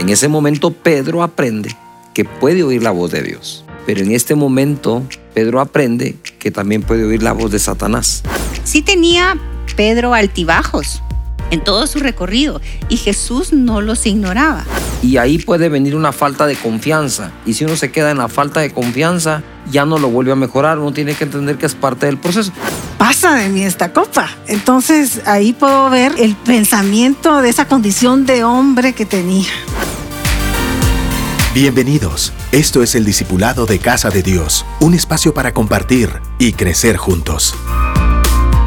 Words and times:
En 0.00 0.08
ese 0.08 0.28
momento 0.28 0.70
Pedro 0.70 1.22
aprende 1.22 1.76
que 2.14 2.24
puede 2.24 2.62
oír 2.62 2.82
la 2.82 2.90
voz 2.90 3.10
de 3.10 3.22
Dios. 3.22 3.66
Pero 3.84 4.00
en 4.00 4.12
este 4.12 4.34
momento 4.34 5.02
Pedro 5.34 5.60
aprende 5.60 6.16
que 6.38 6.50
también 6.50 6.80
puede 6.80 7.04
oír 7.04 7.22
la 7.22 7.32
voz 7.32 7.50
de 7.50 7.58
Satanás. 7.58 8.22
Sí 8.64 8.80
tenía 8.80 9.36
Pedro 9.76 10.14
altibajos 10.14 11.02
en 11.50 11.62
todo 11.62 11.86
su 11.86 11.98
recorrido 11.98 12.62
y 12.88 12.96
Jesús 12.96 13.52
no 13.52 13.82
los 13.82 14.06
ignoraba. 14.06 14.64
Y 15.02 15.18
ahí 15.18 15.36
puede 15.36 15.68
venir 15.68 15.94
una 15.94 16.12
falta 16.12 16.46
de 16.46 16.56
confianza. 16.56 17.30
Y 17.44 17.52
si 17.52 17.66
uno 17.66 17.76
se 17.76 17.92
queda 17.92 18.10
en 18.10 18.16
la 18.16 18.28
falta 18.28 18.60
de 18.60 18.70
confianza, 18.70 19.42
ya 19.70 19.84
no 19.84 19.98
lo 19.98 20.08
vuelve 20.08 20.32
a 20.32 20.36
mejorar. 20.36 20.78
Uno 20.78 20.92
tiene 20.92 21.14
que 21.14 21.24
entender 21.24 21.56
que 21.56 21.66
es 21.66 21.74
parte 21.74 22.06
del 22.06 22.18
proceso. 22.18 22.52
Pasa 22.98 23.34
de 23.34 23.48
mí 23.48 23.62
esta 23.62 23.92
copa. 23.92 24.28
Entonces 24.46 25.22
ahí 25.26 25.52
puedo 25.52 25.90
ver 25.90 26.12
el 26.18 26.34
pensamiento 26.36 27.40
de 27.40 27.48
esa 27.48 27.66
condición 27.66 28.26
de 28.26 28.44
hombre 28.44 28.92
que 28.92 29.06
tenía. 29.06 29.48
Bienvenidos. 31.54 32.32
Esto 32.52 32.82
es 32.82 32.94
el 32.94 33.04
Discipulado 33.04 33.66
de 33.66 33.80
Casa 33.80 34.10
de 34.10 34.22
Dios, 34.22 34.64
un 34.80 34.94
espacio 34.94 35.34
para 35.34 35.52
compartir 35.52 36.10
y 36.38 36.52
crecer 36.52 36.96
juntos. 36.96 37.56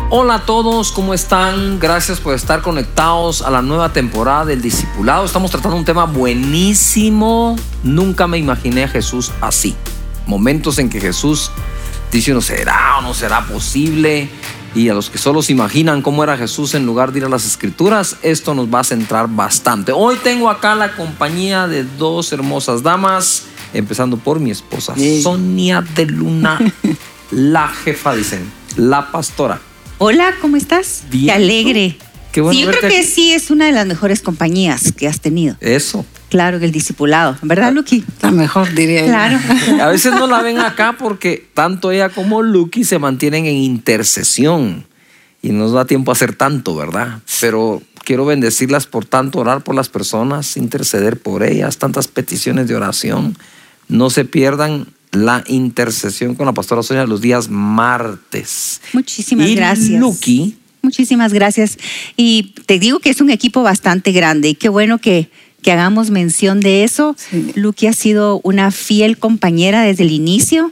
Hola 0.09 0.35
a 0.35 0.45
todos, 0.45 0.91
¿cómo 0.91 1.13
están? 1.13 1.79
Gracias 1.79 2.19
por 2.19 2.35
estar 2.35 2.61
conectados 2.61 3.41
a 3.41 3.49
la 3.49 3.61
nueva 3.61 3.93
temporada 3.93 4.45
del 4.45 4.61
Discipulado. 4.61 5.25
Estamos 5.25 5.49
tratando 5.49 5.77
un 5.77 5.85
tema 5.85 6.05
buenísimo. 6.05 7.55
Nunca 7.83 8.27
me 8.27 8.37
imaginé 8.37 8.83
a 8.83 8.87
Jesús 8.87 9.31
así. 9.41 9.75
Momentos 10.25 10.79
en 10.79 10.89
que 10.89 11.01
Jesús 11.01 11.51
dice 12.11 12.31
uno, 12.31 12.41
¿será 12.41 12.99
o 12.99 13.01
no 13.01 13.13
será 13.13 13.45
posible? 13.45 14.29
Y 14.75 14.89
a 14.89 14.93
los 14.93 15.09
que 15.09 15.17
solo 15.19 15.43
se 15.43 15.51
imaginan 15.51 16.01
cómo 16.01 16.23
era 16.23 16.35
Jesús 16.37 16.73
en 16.73 16.85
lugar 16.85 17.11
de 17.11 17.19
ir 17.19 17.25
a 17.25 17.29
las 17.29 17.45
escrituras, 17.45 18.17
esto 18.23 18.55
nos 18.55 18.73
va 18.73 18.79
a 18.79 18.83
centrar 18.83 19.27
bastante. 19.27 19.91
Hoy 19.91 20.17
tengo 20.23 20.49
acá 20.49 20.73
la 20.73 20.95
compañía 20.95 21.67
de 21.67 21.83
dos 21.83 22.33
hermosas 22.33 22.81
damas, 22.81 23.43
empezando 23.73 24.17
por 24.17 24.39
mi 24.39 24.49
esposa, 24.49 24.95
Sonia 25.21 25.83
de 25.95 26.07
Luna, 26.07 26.59
la 27.31 27.67
jefa, 27.67 28.15
dicen, 28.15 28.51
la 28.75 29.11
pastora. 29.11 29.61
Hola, 29.99 30.33
¿cómo 30.41 30.57
estás? 30.57 31.03
Bien. 31.11 31.25
Qué 31.25 31.31
alegre. 31.31 31.97
Qué 32.31 32.41
bueno 32.41 32.55
sí, 32.55 32.61
yo 32.61 32.67
verte 32.67 32.79
creo 32.79 32.91
que 32.91 32.99
aquí. 33.01 33.07
sí 33.07 33.31
es 33.31 33.51
una 33.51 33.67
de 33.67 33.73
las 33.73 33.85
mejores 33.85 34.21
compañías 34.21 34.91
que 34.91 35.07
has 35.07 35.21
tenido. 35.21 35.55
Eso. 35.59 36.03
Claro, 36.33 36.57
el 36.57 36.71
discipulado, 36.71 37.37
¿verdad, 37.43 37.71
Luqui? 37.71 38.03
La 38.23 38.31
mejor, 38.31 38.73
diría 38.73 39.01
yo. 39.01 39.05
Claro. 39.09 39.39
A 39.83 39.89
veces 39.89 40.13
no 40.13 40.25
la 40.25 40.41
ven 40.41 40.57
acá 40.57 40.95
porque 40.97 41.47
tanto 41.53 41.91
ella 41.91 42.09
como 42.09 42.41
Lucky 42.41 42.85
se 42.85 42.97
mantienen 42.97 43.45
en 43.45 43.53
intercesión 43.53 44.83
y 45.43 45.49
no 45.49 45.59
nos 45.59 45.73
da 45.73 45.85
tiempo 45.85 46.09
a 46.09 46.13
hacer 46.13 46.33
tanto, 46.33 46.75
¿verdad? 46.75 47.19
Pero 47.39 47.83
quiero 48.03 48.25
bendecirlas 48.25 48.87
por 48.87 49.05
tanto, 49.05 49.37
orar 49.37 49.63
por 49.63 49.75
las 49.75 49.89
personas, 49.89 50.57
interceder 50.57 51.21
por 51.21 51.43
ellas, 51.43 51.77
tantas 51.77 52.07
peticiones 52.07 52.67
de 52.67 52.77
oración. 52.77 53.37
No 53.87 54.09
se 54.09 54.25
pierdan 54.25 54.87
la 55.11 55.43
intercesión 55.45 56.33
con 56.33 56.47
la 56.47 56.53
pastora 56.53 56.81
Sonia 56.81 57.05
los 57.05 57.21
días 57.21 57.47
martes. 57.47 58.81
Muchísimas 58.91 59.47
y 59.47 59.53
gracias. 59.53 59.99
Lucky, 59.99 60.57
Muchísimas 60.81 61.31
gracias. 61.31 61.77
Y 62.17 62.55
te 62.65 62.79
digo 62.79 62.99
que 62.99 63.11
es 63.11 63.21
un 63.21 63.29
equipo 63.29 63.61
bastante 63.61 64.11
grande 64.11 64.49
y 64.49 64.55
qué 64.55 64.67
bueno 64.67 64.97
que, 64.97 65.29
que 65.63 65.71
hagamos 65.71 66.11
mención 66.11 66.59
de 66.59 66.83
eso. 66.83 67.15
Sí. 67.17 67.51
Luqui 67.55 67.87
ha 67.87 67.93
sido 67.93 68.39
una 68.43 68.69
fiel 68.69 69.17
compañera 69.17 69.81
desde 69.81 70.03
el 70.03 70.11
inicio 70.11 70.71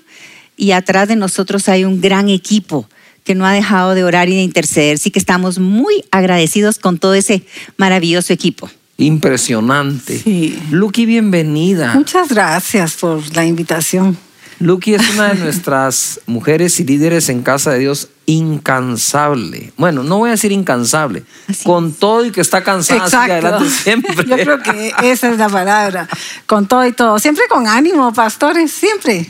y 0.56 0.73
atrás 0.73 1.08
de 1.08 1.16
nosotros 1.16 1.67
hay 1.70 1.86
un 1.86 2.00
gran 2.02 2.30
equipo 2.30 2.88
que 3.23 3.33
no 3.33 3.45
ha 3.45 3.53
dejado 3.53 3.95
de 3.95 4.03
orar 4.03 4.30
y 4.30 4.36
de 4.36 4.44
interceder. 4.44 5.00
Sí 5.00 5.09
que 5.09 5.20
estamos 5.20 5.58
muy 5.58 6.03
agradecidos 6.11 6.78
con 6.78 7.00
todo 7.00 7.16
ese 7.16 7.44
maravilloso 7.78 8.33
equipo. 8.33 8.70
impresionante. 8.98 10.20
Sí. 10.20 10.59
Lucky, 10.70 11.08
bienvenida. 11.08 11.94
Muchas 11.95 12.30
gracias 12.30 12.94
por 12.94 13.36
la 13.36 13.45
invitación. 13.45 14.16
Lucky 14.59 14.94
es 14.94 15.09
una 15.16 15.33
de 15.33 15.39
nuestras 15.39 16.20
mujeres 16.27 16.80
y 16.80 16.83
líderes 16.83 17.30
en 17.30 17.42
Casa 17.42 17.71
de 17.71 17.80
Dios 17.80 18.10
incansable. 18.31 19.73
Bueno, 19.77 20.03
no 20.03 20.17
voy 20.19 20.30
a 20.30 20.31
decir 20.31 20.52
incansable, 20.52 21.23
Así 21.47 21.65
con 21.65 21.93
todo 21.93 22.25
y 22.25 22.31
que 22.31 22.42
está 22.42 22.64
cansada, 22.64 23.23
adelante 23.23 23.69
siempre. 23.83 24.15
Yo 24.25 24.36
creo 24.36 24.61
que 24.61 24.93
esa 25.03 25.31
es 25.31 25.37
la 25.37 25.49
palabra. 25.49 26.08
Con 26.45 26.67
todo 26.67 26.86
y 26.86 26.93
todo. 26.93 27.20
Siempre 27.20 27.43
con 27.49 27.67
ánimo, 27.67 28.14
pastores, 28.14 28.71
siempre. 28.71 29.30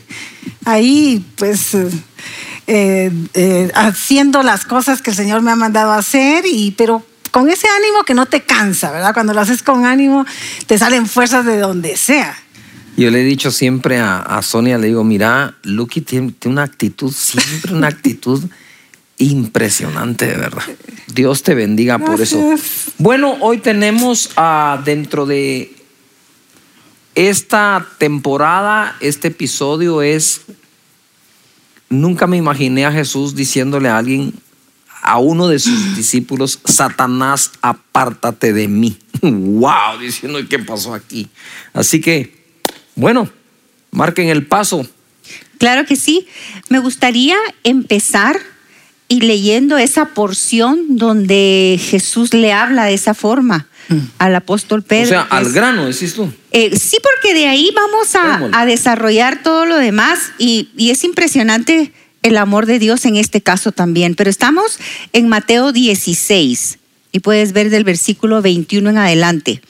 Ahí, 0.66 1.26
pues, 1.36 1.74
eh, 1.74 1.90
eh, 2.68 3.12
eh, 3.34 3.72
haciendo 3.74 4.44
las 4.44 4.66
cosas 4.66 5.02
que 5.02 5.10
el 5.10 5.16
Señor 5.16 5.42
me 5.42 5.52
ha 5.52 5.56
mandado 5.56 5.92
a 5.92 5.98
hacer, 5.98 6.46
y, 6.46 6.72
pero 6.72 7.04
con 7.32 7.50
ese 7.50 7.68
ánimo 7.68 8.04
que 8.04 8.14
no 8.14 8.26
te 8.26 8.42
cansa, 8.42 8.92
¿verdad? 8.92 9.14
Cuando 9.14 9.34
lo 9.34 9.42
haces 9.42 9.64
con 9.64 9.86
ánimo, 9.86 10.26
te 10.68 10.78
salen 10.78 11.08
fuerzas 11.08 11.46
de 11.46 11.58
donde 11.58 11.98
sea. 11.98 12.38
Yo 12.98 13.10
le 13.10 13.22
he 13.22 13.24
dicho 13.24 13.52
siempre 13.52 14.00
a, 14.00 14.20
a 14.20 14.42
Sonia, 14.42 14.78
le 14.78 14.88
digo, 14.88 15.04
mira, 15.04 15.56
Lucky 15.64 16.02
tiene, 16.02 16.34
tiene 16.34 16.54
una 16.54 16.64
actitud, 16.64 17.12
siempre 17.12 17.74
una 17.74 17.88
actitud 17.88 18.44
impresionante, 19.22 20.26
de 20.26 20.38
verdad. 20.38 20.64
Dios 21.14 21.44
te 21.44 21.54
bendiga 21.54 22.00
por 22.00 22.20
eso. 22.22 22.56
Bueno, 22.98 23.38
hoy 23.42 23.60
tenemos 23.60 24.32
dentro 24.84 25.26
de 25.26 25.76
esta 27.14 27.88
temporada, 27.98 28.96
este 29.00 29.28
episodio 29.28 30.02
es, 30.02 30.42
nunca 31.90 32.26
me 32.26 32.38
imaginé 32.38 32.86
a 32.86 32.92
Jesús 32.92 33.36
diciéndole 33.36 33.90
a 33.90 33.98
alguien, 33.98 34.34
a 35.04 35.20
uno 35.20 35.48
de 35.48 35.60
sus 35.60 35.96
discípulos, 35.96 36.60
Satanás, 36.66 37.52
apártate 37.62 38.54
de 38.54 38.68
mí. 38.68 38.98
wow, 39.22 40.00
diciendo, 40.00 40.40
¿qué 40.50 40.58
pasó 40.58 40.94
aquí? 40.94 41.30
Así 41.74 42.02
que, 42.02 42.44
bueno, 42.96 43.30
marquen 43.92 44.30
el 44.30 44.48
paso. 44.48 44.88
Claro 45.60 45.86
que 45.86 45.96
sí. 45.96 46.28
Me 46.70 46.80
gustaría 46.80 47.36
empezar 47.64 48.51
y 49.12 49.20
leyendo 49.20 49.78
esa 49.78 50.06
porción 50.14 50.96
donde 50.96 51.78
Jesús 51.82 52.34
le 52.34 52.54
habla 52.54 52.86
de 52.86 52.94
esa 52.94 53.14
forma 53.14 53.68
al 54.20 54.34
apóstol 54.36 54.84
Pedro. 54.84 55.04
o 55.04 55.10
sea, 55.10 55.22
al 55.24 55.48
es- 55.48 55.54
grano, 55.54 55.86
decís 55.86 56.14
tú. 56.14 56.32
Eh, 56.52 56.78
sí, 56.80 56.96
porque 57.04 57.34
de 57.34 57.48
ahí 57.48 57.70
vamos 57.76 58.16
a, 58.16 58.50
a 58.62 58.66
desarrollar 58.66 59.44
todo 59.44 59.66
lo 59.66 59.76
demás 59.76 60.32
y, 60.38 60.70
y 60.78 60.92
es 60.92 61.04
impresionante 61.04 61.92
el 62.24 62.38
amor 62.38 62.68
de 62.68 62.80
Dios 62.80 63.04
en 63.06 63.18
este 63.18 63.42
caso 63.42 63.74
también. 63.74 64.16
Pero 64.16 64.30
estamos 64.30 64.80
en 65.12 65.28
Mateo 65.28 65.74
16 65.74 66.80
y 67.12 67.20
puedes 67.20 67.52
ver 67.52 67.70
del 67.70 67.84
versículo 67.84 68.42
21 68.42 68.92
en 68.92 68.98
adelante. 68.98 69.62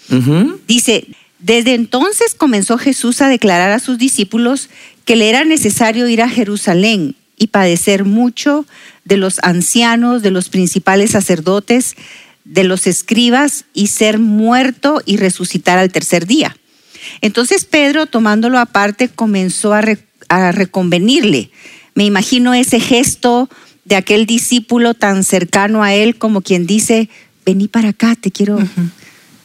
Dice, 0.67 1.07
desde 1.39 1.73
entonces 1.73 2.35
comenzó 2.35 2.77
Jesús 2.77 3.21
a 3.23 3.27
declarar 3.27 3.71
a 3.71 3.79
sus 3.79 3.97
discípulos 3.97 4.69
que 5.05 5.15
le 5.15 5.29
era 5.29 5.45
necesario 5.45 6.07
ir 6.07 6.21
a 6.21 6.29
Jerusalén 6.29 7.15
y 7.41 7.47
padecer 7.47 8.05
mucho 8.05 8.67
de 9.03 9.17
los 9.17 9.39
ancianos, 9.41 10.21
de 10.21 10.29
los 10.29 10.49
principales 10.49 11.09
sacerdotes, 11.11 11.95
de 12.45 12.63
los 12.63 12.85
escribas 12.85 13.65
y 13.73 13.87
ser 13.87 14.19
muerto 14.19 15.01
y 15.07 15.17
resucitar 15.17 15.79
al 15.79 15.91
tercer 15.91 16.27
día. 16.27 16.55
Entonces 17.21 17.65
Pedro, 17.65 18.05
tomándolo 18.05 18.59
aparte, 18.59 19.09
comenzó 19.09 19.73
a, 19.73 19.81
re- 19.81 19.97
a 20.29 20.51
reconvenirle. 20.51 21.49
Me 21.95 22.05
imagino 22.05 22.53
ese 22.53 22.79
gesto 22.79 23.49
de 23.85 23.95
aquel 23.95 24.27
discípulo 24.27 24.93
tan 24.93 25.23
cercano 25.23 25.81
a 25.83 25.95
él 25.95 26.17
como 26.17 26.41
quien 26.41 26.67
dice, 26.67 27.09
vení 27.43 27.67
para 27.67 27.89
acá, 27.89 28.15
te 28.15 28.29
quiero, 28.29 28.59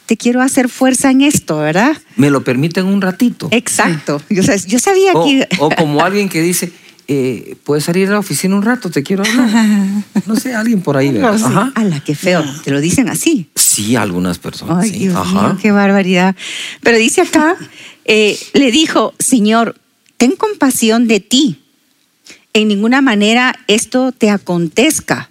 te 0.05 0.17
quiero 0.17 0.41
hacer 0.43 0.69
fuerza 0.69 1.09
en 1.09 1.21
esto, 1.21 1.57
¿verdad? 1.57 1.97
¿Me 2.15 2.29
lo 2.29 2.43
permiten 2.43 2.85
un 2.85 3.01
ratito? 3.01 3.47
Exacto. 3.51 4.21
Yo, 4.29 4.43
sa- 4.43 4.55
yo 4.55 4.77
sabía 4.77 5.13
O, 5.13 5.25
que... 5.25 5.47
o 5.57 5.69
como 5.75 6.03
alguien 6.05 6.29
que 6.29 6.41
dice, 6.43 6.71
eh, 7.07 7.55
¿puedes 7.63 7.85
salir 7.85 8.09
a 8.09 8.11
la 8.11 8.19
oficina 8.19 8.55
un 8.55 8.63
rato? 8.63 8.89
Te 8.89 9.01
quiero 9.01 9.23
hablar. 9.23 10.03
No 10.25 10.35
sé, 10.35 10.53
alguien 10.53 10.81
por 10.81 10.97
ahí. 10.97 11.09
¿verdad? 11.11 11.33
Algo 11.33 11.45
así. 11.45 11.55
Ajá. 11.55 11.71
¡Hala, 11.75 11.99
qué 12.01 12.15
feo! 12.15 12.43
Te 12.63 12.71
lo 12.71 12.81
dicen 12.81 13.07
así. 13.09 13.49
Sí, 13.55 13.95
algunas 13.95 14.39
personas. 14.39 14.83
Ay, 14.83 14.91
sí. 14.91 14.97
Dios 14.99 15.15
Ajá. 15.15 15.49
mío, 15.49 15.57
qué 15.61 15.71
barbaridad. 15.71 16.35
Pero 16.81 16.97
dice 16.97 17.21
acá, 17.21 17.55
eh, 18.05 18.37
le 18.53 18.71
dijo, 18.71 19.13
Señor, 19.19 19.79
ten 20.17 20.35
compasión 20.35 21.07
de 21.07 21.19
ti. 21.19 21.63
En 22.53 22.67
ninguna 22.67 23.01
manera 23.01 23.55
esto 23.67 24.11
te 24.11 24.29
acontezca. 24.29 25.29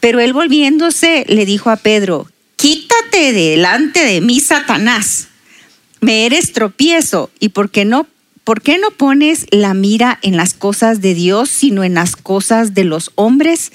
Pero 0.00 0.20
él 0.20 0.32
volviéndose 0.32 1.24
le 1.28 1.46
dijo 1.46 1.70
a 1.70 1.76
Pedro, 1.76 2.28
quítate 2.56 3.32
de 3.32 3.50
delante 3.50 4.04
de 4.04 4.20
mí, 4.20 4.40
Satanás. 4.40 5.28
Me 6.00 6.26
eres 6.26 6.52
tropiezo. 6.52 7.30
¿Y 7.40 7.48
por 7.48 7.70
qué 7.70 7.84
no? 7.84 8.06
¿Por 8.46 8.62
qué 8.62 8.78
no 8.78 8.92
pones 8.92 9.46
la 9.50 9.74
mira 9.74 10.20
en 10.22 10.36
las 10.36 10.54
cosas 10.54 11.00
de 11.00 11.14
Dios, 11.14 11.50
sino 11.50 11.82
en 11.82 11.94
las 11.94 12.14
cosas 12.14 12.74
de 12.74 12.84
los 12.84 13.10
hombres? 13.16 13.72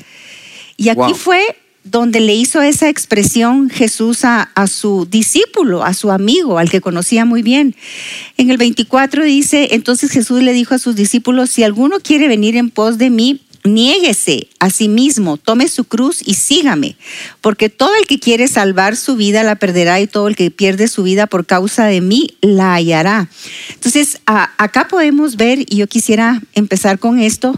Y 0.78 0.88
aquí 0.88 1.12
Wow. 1.12 1.16
fue 1.16 1.42
donde 1.84 2.22
le 2.22 2.36
hizo 2.36 2.62
esa 2.62 2.88
expresión 2.88 3.70
Jesús 3.70 4.24
a, 4.24 4.44
a 4.56 4.68
su 4.68 5.06
discípulo, 5.12 5.84
a 5.84 5.94
su 5.94 6.10
amigo, 6.10 6.58
al 6.58 6.70
que 6.70 6.80
conocía 6.80 7.26
muy 7.26 7.42
bien. 7.42 7.76
En 8.38 8.50
el 8.50 8.56
24 8.56 9.26
dice, 9.26 9.68
entonces 9.72 10.10
Jesús 10.10 10.42
le 10.42 10.54
dijo 10.54 10.74
a 10.74 10.80
sus 10.80 10.96
discípulos, 10.96 11.50
si 11.50 11.64
alguno 11.64 11.98
quiere 12.00 12.30
venir 12.30 12.56
en 12.56 12.70
pos 12.70 12.98
de 12.98 13.10
mí, 13.10 13.42
Niéguese 13.64 14.48
a 14.60 14.72
sí 14.72 14.88
mismo, 14.88 15.38
tome 15.38 15.68
su 15.68 15.84
cruz 15.84 16.22
y 16.26 16.34
sígame, 16.34 16.96
porque 17.42 17.70
todo 17.70 17.94
el 17.96 18.08
que 18.08 18.20
quiere 18.20 18.48
salvar 18.48 18.96
su 18.96 19.16
vida 19.16 19.44
la 19.44 19.56
perderá 19.56 20.02
y 20.02 20.08
todo 20.08 20.28
el 20.28 20.36
que 20.36 20.50
pierde 20.50 20.88
su 20.88 21.04
vida 21.04 21.28
por 21.28 21.46
causa 21.46 21.86
de 21.86 22.02
mí 22.02 22.36
la 22.42 22.74
hallará. 22.74 23.30
Entonces, 23.74 24.20
acá 24.26 24.88
podemos 24.88 25.36
ver, 25.36 25.60
y 25.60 25.76
yo 25.76 25.88
quisiera 25.88 26.42
empezar 26.54 26.98
con 26.98 27.20
esto, 27.20 27.56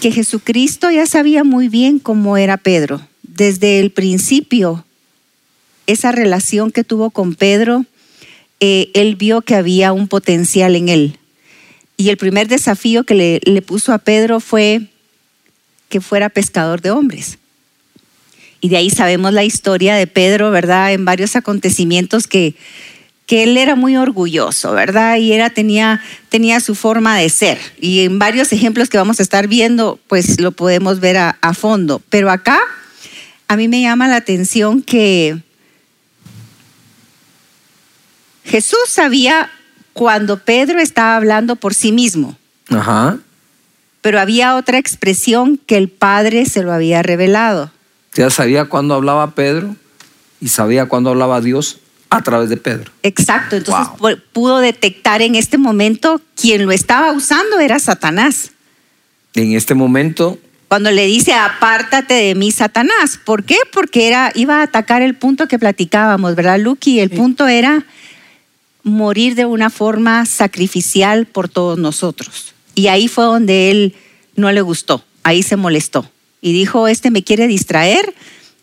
que 0.00 0.12
Jesucristo 0.12 0.90
ya 0.90 1.06
sabía 1.06 1.42
muy 1.42 1.68
bien 1.68 1.98
cómo 1.98 2.36
era 2.36 2.58
Pedro. 2.58 3.00
Desde 3.22 3.80
el 3.80 3.90
principio, 3.90 4.84
esa 5.86 6.12
relación 6.12 6.70
que 6.70 6.84
tuvo 6.84 7.08
con 7.08 7.34
Pedro, 7.34 7.86
eh, 8.60 8.90
él 8.92 9.16
vio 9.16 9.40
que 9.40 9.54
había 9.54 9.94
un 9.94 10.08
potencial 10.08 10.76
en 10.76 10.90
él. 10.90 11.18
Y 11.96 12.10
el 12.10 12.18
primer 12.18 12.48
desafío 12.48 13.04
que 13.04 13.14
le, 13.14 13.40
le 13.44 13.62
puso 13.62 13.94
a 13.94 13.98
Pedro 13.98 14.40
fue 14.40 14.88
que 15.94 16.00
fuera 16.00 16.28
pescador 16.28 16.80
de 16.80 16.90
hombres. 16.90 17.38
Y 18.60 18.68
de 18.68 18.78
ahí 18.78 18.90
sabemos 18.90 19.32
la 19.32 19.44
historia 19.44 19.94
de 19.94 20.08
Pedro, 20.08 20.50
¿verdad? 20.50 20.92
En 20.92 21.04
varios 21.04 21.36
acontecimientos 21.36 22.26
que, 22.26 22.56
que 23.26 23.44
él 23.44 23.56
era 23.56 23.76
muy 23.76 23.96
orgulloso, 23.96 24.72
¿verdad? 24.72 25.18
Y 25.18 25.32
era, 25.32 25.50
tenía, 25.50 26.02
tenía 26.30 26.58
su 26.58 26.74
forma 26.74 27.16
de 27.16 27.28
ser. 27.28 27.60
Y 27.80 28.00
en 28.00 28.18
varios 28.18 28.52
ejemplos 28.52 28.88
que 28.88 28.98
vamos 28.98 29.20
a 29.20 29.22
estar 29.22 29.46
viendo, 29.46 30.00
pues 30.08 30.40
lo 30.40 30.50
podemos 30.50 30.98
ver 30.98 31.16
a, 31.16 31.38
a 31.40 31.54
fondo. 31.54 32.02
Pero 32.08 32.28
acá 32.28 32.58
a 33.46 33.56
mí 33.56 33.68
me 33.68 33.80
llama 33.80 34.08
la 34.08 34.16
atención 34.16 34.82
que 34.82 35.38
Jesús 38.44 38.88
sabía 38.88 39.48
cuando 39.92 40.40
Pedro 40.40 40.80
estaba 40.80 41.14
hablando 41.14 41.54
por 41.54 41.72
sí 41.72 41.92
mismo. 41.92 42.36
Ajá. 42.68 43.20
Pero 44.04 44.20
había 44.20 44.56
otra 44.56 44.76
expresión 44.76 45.56
que 45.56 45.78
el 45.78 45.88
Padre 45.88 46.44
se 46.44 46.62
lo 46.62 46.74
había 46.74 47.02
revelado. 47.02 47.70
Ya 48.12 48.28
sabía 48.28 48.66
cuándo 48.66 48.92
hablaba 48.92 49.30
Pedro 49.30 49.76
y 50.42 50.48
sabía 50.48 50.84
cuándo 50.90 51.08
hablaba 51.08 51.40
Dios 51.40 51.78
a 52.10 52.20
través 52.20 52.50
de 52.50 52.58
Pedro. 52.58 52.92
Exacto, 53.02 53.56
entonces 53.56 53.88
pudo 54.34 54.58
detectar 54.58 55.22
en 55.22 55.36
este 55.36 55.56
momento 55.56 56.20
quien 56.38 56.66
lo 56.66 56.72
estaba 56.72 57.12
usando 57.12 57.58
era 57.60 57.78
Satanás. 57.78 58.50
En 59.32 59.54
este 59.54 59.72
momento 59.72 60.38
cuando 60.68 60.90
le 60.90 61.06
dice 61.06 61.32
apártate 61.32 62.12
de 62.12 62.34
mí 62.34 62.52
Satanás, 62.52 63.18
¿por 63.24 63.44
qué? 63.44 63.56
Porque 63.72 64.06
era 64.06 64.32
iba 64.34 64.58
a 64.58 64.64
atacar 64.64 65.00
el 65.00 65.14
punto 65.14 65.48
que 65.48 65.58
platicábamos, 65.58 66.34
¿verdad, 66.34 66.58
Lucky? 66.58 67.00
El 67.00 67.08
punto 67.08 67.48
era 67.48 67.86
morir 68.82 69.34
de 69.34 69.46
una 69.46 69.70
forma 69.70 70.26
sacrificial 70.26 71.24
por 71.24 71.48
todos 71.48 71.78
nosotros. 71.78 72.53
Y 72.74 72.88
ahí 72.88 73.08
fue 73.08 73.24
donde 73.24 73.70
él 73.70 73.94
no 74.36 74.50
le 74.52 74.60
gustó, 74.60 75.04
ahí 75.22 75.42
se 75.42 75.56
molestó 75.56 76.10
y 76.44 76.52
dijo, 76.52 76.88
este 76.88 77.10
me 77.10 77.24
quiere 77.24 77.46
distraer, 77.46 78.14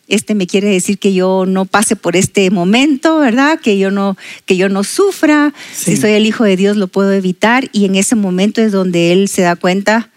este 0.07 0.35
me 0.35 0.45
quiere 0.45 0.69
decir 0.69 0.99
que 0.99 1.15
yo 1.15 1.45
no 1.47 1.65
pase 1.65 1.95
por 1.95 2.15
este 2.15 2.51
momento, 2.51 3.17
¿verdad? 3.17 3.59
Que 3.59 3.79
yo 3.79 3.89
no, 3.89 4.17
que 4.45 4.55
yo 4.55 4.69
no 4.69 4.83
sufra, 4.83 5.51
si 5.73 5.97
soy 5.97 6.11
el 6.11 6.27
hijo 6.27 6.43
de 6.43 6.57
Dios 6.57 6.77
lo 6.77 6.87
puedo 6.87 7.11
evitar 7.11 7.69
y 7.73 7.85
en 7.85 7.95
ese 7.95 8.13
momento 8.13 8.61
es 8.61 8.71
donde 8.71 9.11
él 9.11 9.29
se 9.29 9.41
da 9.41 9.55
cuenta, 9.55 10.11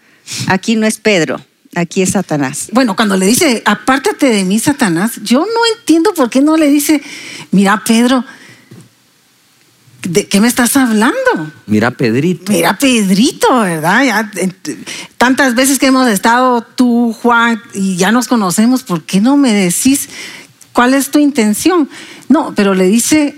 aquí 0.45 0.75
no 0.75 0.85
es 0.85 0.99
Pedro, 0.99 1.43
aquí 1.73 2.03
es 2.03 2.11
Satanás. 2.11 2.67
Bueno, 2.71 2.95
cuando 2.95 3.17
le 3.17 3.25
dice, 3.25 3.63
apártate 3.65 4.27
de 4.27 4.43
mí, 4.43 4.59
Satanás, 4.59 5.13
yo 5.23 5.39
no 5.39 5.77
entiendo 5.79 6.13
por 6.13 6.29
qué 6.29 6.41
no 6.41 6.57
le 6.57 6.67
dice, 6.67 7.01
mira, 7.49 7.81
Pedro, 7.83 8.23
¿De 10.05 10.27
qué 10.27 10.39
me 10.39 10.47
estás 10.47 10.77
hablando? 10.77 11.51
Mira 11.65 11.91
Pedrito. 11.91 12.51
Mira 12.51 12.77
Pedrito, 12.77 13.59
¿verdad? 13.59 14.03
Ya, 14.03 14.31
tantas 15.17 15.55
veces 15.55 15.79
que 15.79 15.87
hemos 15.87 16.07
estado 16.07 16.61
tú, 16.61 17.15
Juan, 17.21 17.61
y 17.73 17.97
ya 17.97 18.11
nos 18.11 18.27
conocemos, 18.27 18.83
¿por 18.83 19.03
qué 19.03 19.19
no 19.19 19.35
me 19.35 19.51
decís 19.51 20.09
cuál 20.73 20.93
es 20.93 21.09
tu 21.09 21.17
intención? 21.17 21.89
No, 22.29 22.53
pero 22.55 22.75
le 22.75 22.85
dice 22.85 23.35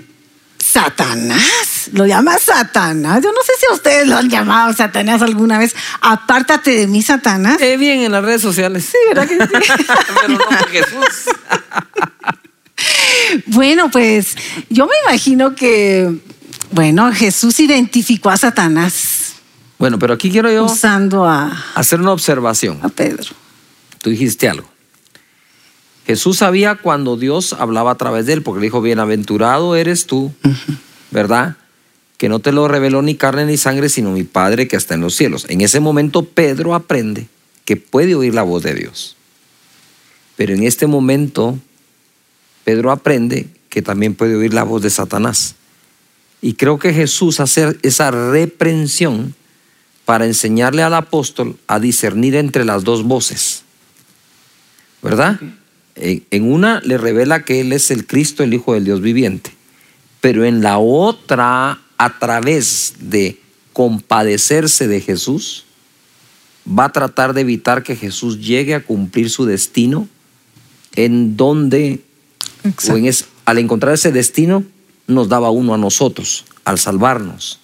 Satanás, 0.57 1.89
lo 1.93 2.05
llama 2.05 2.37
Satanás. 2.37 3.21
Yo 3.23 3.31
no 3.31 3.41
sé 3.45 3.53
si 3.57 3.65
a 3.71 3.73
ustedes 3.73 4.05
lo 4.05 4.17
han 4.17 4.29
llamado 4.29 4.73
Satanás 4.73 5.21
alguna 5.21 5.57
vez. 5.59 5.73
Apártate 6.01 6.71
de 6.71 6.87
mí, 6.87 7.01
Satanás. 7.01 7.61
Eh, 7.61 7.77
bien, 7.77 8.01
en 8.01 8.11
las 8.11 8.25
redes 8.25 8.41
sociales. 8.41 8.85
Sí, 8.91 8.97
¿verdad 9.07 9.27
que 9.27 9.37
sí? 9.37 9.49
pero 10.21 10.33
no 10.33 10.39
por 10.39 10.69
Jesús. 10.69 11.29
bueno, 13.45 13.89
pues 13.89 14.35
yo 14.69 14.85
me 14.85 14.93
imagino 15.05 15.55
que 15.55 16.26
bueno, 16.71 17.11
Jesús 17.13 17.59
identificó 17.59 18.29
a 18.29 18.37
Satanás. 18.37 19.33
Bueno, 19.79 19.99
pero 19.99 20.13
aquí 20.13 20.31
quiero 20.31 20.51
yo 20.51 20.65
usando 20.65 21.25
a 21.25 21.65
hacer 21.75 21.99
una 21.99 22.11
observación. 22.11 22.79
A 22.81 22.89
Pedro. 22.89 23.33
Tú 24.01 24.09
dijiste 24.09 24.49
algo. 24.49 24.67
Jesús 26.05 26.37
sabía 26.37 26.75
cuando 26.75 27.17
Dios 27.17 27.53
hablaba 27.53 27.91
a 27.91 27.95
través 27.95 28.25
de 28.25 28.33
él, 28.33 28.41
porque 28.41 28.61
le 28.61 28.67
dijo, 28.67 28.81
bienaventurado 28.81 29.75
eres 29.75 30.07
tú, 30.07 30.33
¿verdad? 31.11 31.57
Que 32.15 32.29
no 32.29 32.39
te 32.39 32.53
lo 32.53 32.67
reveló 32.67 33.01
ni 33.01 33.15
carne 33.15 33.45
ni 33.45 33.57
sangre, 33.57 33.89
sino 33.89 34.11
mi 34.11 34.23
Padre 34.23 34.67
que 34.67 34.77
está 34.77 34.93
en 34.93 35.01
los 35.01 35.15
cielos. 35.15 35.45
En 35.49 35.61
ese 35.61 35.81
momento 35.81 36.23
Pedro 36.23 36.75
aprende 36.75 37.27
que 37.65 37.75
puede 37.75 38.15
oír 38.15 38.33
la 38.33 38.43
voz 38.43 38.63
de 38.63 38.73
Dios. 38.73 39.17
Pero 40.37 40.53
en 40.53 40.63
este 40.63 40.87
momento 40.87 41.59
Pedro 42.63 42.91
aprende 42.91 43.47
que 43.69 43.81
también 43.81 44.15
puede 44.15 44.35
oír 44.35 44.53
la 44.53 44.63
voz 44.63 44.81
de 44.81 44.89
Satanás. 44.89 45.55
Y 46.41 46.53
creo 46.53 46.77
que 46.77 46.93
Jesús 46.93 47.39
hace 47.39 47.77
esa 47.81 48.11
reprensión 48.11 49.35
para 50.05 50.25
enseñarle 50.25 50.83
al 50.83 50.93
apóstol 50.93 51.57
a 51.67 51.79
discernir 51.79 52.35
entre 52.35 52.63
las 52.63 52.83
dos 52.83 53.03
voces. 53.03 53.63
¿Verdad? 55.01 55.39
En 55.95 56.51
una 56.51 56.79
le 56.81 56.97
revela 56.97 57.43
que 57.43 57.59
Él 57.61 57.73
es 57.73 57.91
el 57.91 58.05
Cristo, 58.05 58.43
el 58.43 58.53
Hijo 58.53 58.73
del 58.73 58.85
Dios 58.85 59.01
viviente. 59.01 59.51
Pero 60.21 60.45
en 60.45 60.61
la 60.61 60.77
otra, 60.77 61.81
a 61.97 62.19
través 62.19 62.93
de 62.99 63.39
compadecerse 63.73 64.87
de 64.87 65.01
Jesús, 65.01 65.65
va 66.67 66.85
a 66.85 66.91
tratar 66.91 67.33
de 67.33 67.41
evitar 67.41 67.83
que 67.83 67.95
Jesús 67.95 68.39
llegue 68.39 68.75
a 68.75 68.83
cumplir 68.83 69.29
su 69.29 69.45
destino 69.45 70.07
en 70.95 71.37
donde, 71.37 72.01
al 73.45 73.57
encontrar 73.57 73.93
ese 73.93 74.11
destino, 74.11 74.63
nos 75.07 75.29
daba 75.29 75.49
uno 75.49 75.73
a 75.73 75.77
nosotros 75.77 76.45
al 76.65 76.77
salvarnos. 76.77 77.59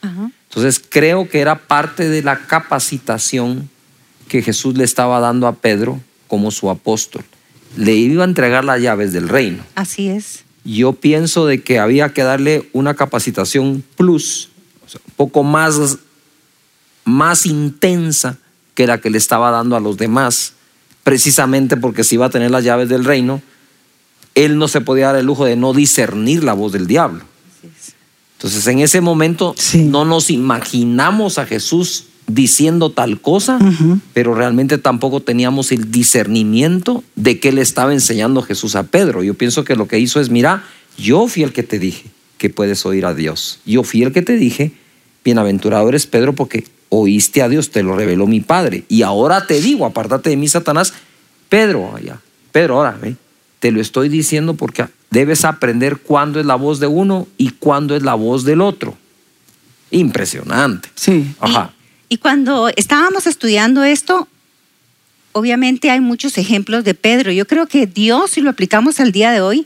Entonces 0.50 0.82
creo 0.88 1.30
que 1.30 1.42
era 1.42 1.68
parte 1.68 2.10
de 2.10 2.24
la 2.24 2.40
capacitación 2.48 3.70
que 4.28 4.42
Jesús 4.42 4.78
le 4.78 4.84
estaba 4.84 5.20
dando 5.20 5.48
a 5.48 5.54
Pedro 5.54 6.00
como 6.28 6.52
su 6.52 6.70
apóstol. 6.70 7.24
Le 7.76 7.94
iba 7.94 8.24
a 8.24 8.28
entregar 8.28 8.64
las 8.64 8.82
llaves 8.82 9.14
del 9.14 9.30
reino. 9.30 9.64
Así 9.76 10.10
es. 10.10 10.46
Yo 10.64 10.94
pienso 10.94 11.46
de 11.46 11.62
que 11.62 11.80
había 11.80 12.14
que 12.14 12.24
darle 12.24 12.70
una 12.72 12.94
capacitación 12.94 13.84
plus, 13.98 14.50
un 14.94 15.14
poco 15.16 15.44
más, 15.44 15.98
más 17.04 17.46
intensa 17.46 18.38
que 18.74 18.88
la 18.88 19.00
que 19.00 19.10
le 19.10 19.18
estaba 19.18 19.52
dando 19.52 19.76
a 19.76 19.80
los 19.80 19.98
demás, 19.98 20.54
precisamente 21.04 21.76
porque 21.76 22.04
si 22.04 22.16
iba 22.16 22.28
a 22.28 22.30
tener 22.30 22.52
las 22.52 22.64
llaves 22.64 22.90
del 22.90 23.04
reino, 23.04 23.42
él 24.36 24.58
no 24.58 24.68
se 24.68 24.82
podía 24.82 25.08
dar 25.08 25.18
el 25.18 25.26
lujo 25.26 25.46
de 25.46 25.56
no 25.56 25.74
discernir 25.74 26.44
la 26.44 26.54
voz 26.54 26.72
del 26.72 26.88
diablo. 26.88 27.26
Entonces 28.44 28.68
en 28.68 28.80
ese 28.80 29.00
momento 29.00 29.56
no 29.76 30.04
nos 30.04 30.30
imaginamos 30.30 31.38
a 31.38 31.46
Jesús 31.46 32.08
diciendo 32.28 32.90
tal 32.90 33.22
cosa, 33.22 33.58
pero 34.12 34.36
realmente 34.36 34.78
tampoco 34.78 35.22
teníamos 35.22 35.72
el 35.72 35.92
discernimiento 35.92 37.06
de 37.16 37.40
qué 37.40 37.54
le 37.54 37.62
estaba 37.62 37.94
enseñando 37.94 38.42
Jesús 38.42 38.76
a 38.76 38.84
Pedro. 38.84 39.24
Yo 39.24 39.34
pienso 39.34 39.64
que 39.64 39.78
lo 39.78 39.88
que 39.88 39.98
hizo 39.98 40.20
es, 40.20 40.30
mira, 40.30 40.66
yo 40.98 41.26
fui 41.30 41.44
el 41.44 41.54
que 41.54 41.64
te 41.64 41.80
dije 41.80 42.04
que 42.38 42.50
puedes 42.50 42.86
oír 42.86 43.06
a 43.06 43.14
Dios. 43.14 43.60
Yo 43.66 43.84
fui 43.84 44.04
el 44.04 44.12
que 44.12 44.22
te 44.22 44.36
dije, 44.36 44.74
bienaventurado 45.24 45.88
eres 45.88 46.06
Pedro 46.06 46.34
porque 46.34 46.66
oíste 46.90 47.44
a 47.44 47.48
Dios, 47.48 47.70
te 47.70 47.82
lo 47.82 47.96
reveló 47.96 48.28
mi 48.28 48.42
Padre. 48.42 48.84
Y 48.90 49.04
ahora 49.04 49.48
te 49.48 49.62
digo, 49.62 49.86
apártate 49.86 50.32
de 50.32 50.36
mí, 50.36 50.50
Satanás, 50.50 50.94
Pedro, 51.48 51.96
allá, 51.96 52.20
Pedro, 52.52 52.76
ahora, 52.76 52.98
¿ve? 53.02 53.16
Te 53.64 53.72
lo 53.72 53.80
estoy 53.80 54.10
diciendo 54.10 54.56
porque 54.56 54.88
debes 55.10 55.46
aprender 55.46 56.00
cuándo 56.00 56.42
es 56.42 56.46
la 56.46 56.56
voz 56.56 56.82
de 56.82 56.88
uno 56.88 57.30
y 57.38 57.52
cuándo 57.52 57.96
es 57.96 58.04
la 58.04 58.14
voz 58.14 58.44
del 58.44 58.60
otro. 58.60 58.98
Impresionante. 59.90 60.90
Sí. 60.96 61.34
Ajá. 61.40 61.72
Y, 62.10 62.18
cuando 62.18 62.68
estábamos 62.76 63.26
estudiando 63.26 63.86
esto, 63.86 64.28
obviamente 65.32 65.90
hay 65.92 66.02
muchos 66.02 66.38
ejemplos 66.38 66.84
de 66.84 66.94
Pedro. 66.94 67.32
Yo 67.32 67.48
creo 67.48 67.66
que 67.68 67.88
Dios, 67.88 68.32
si 68.32 68.42
lo 68.42 68.50
aplicamos 68.50 69.00
al 69.00 69.14
día 69.14 69.32
de 69.32 69.40
hoy, 69.40 69.66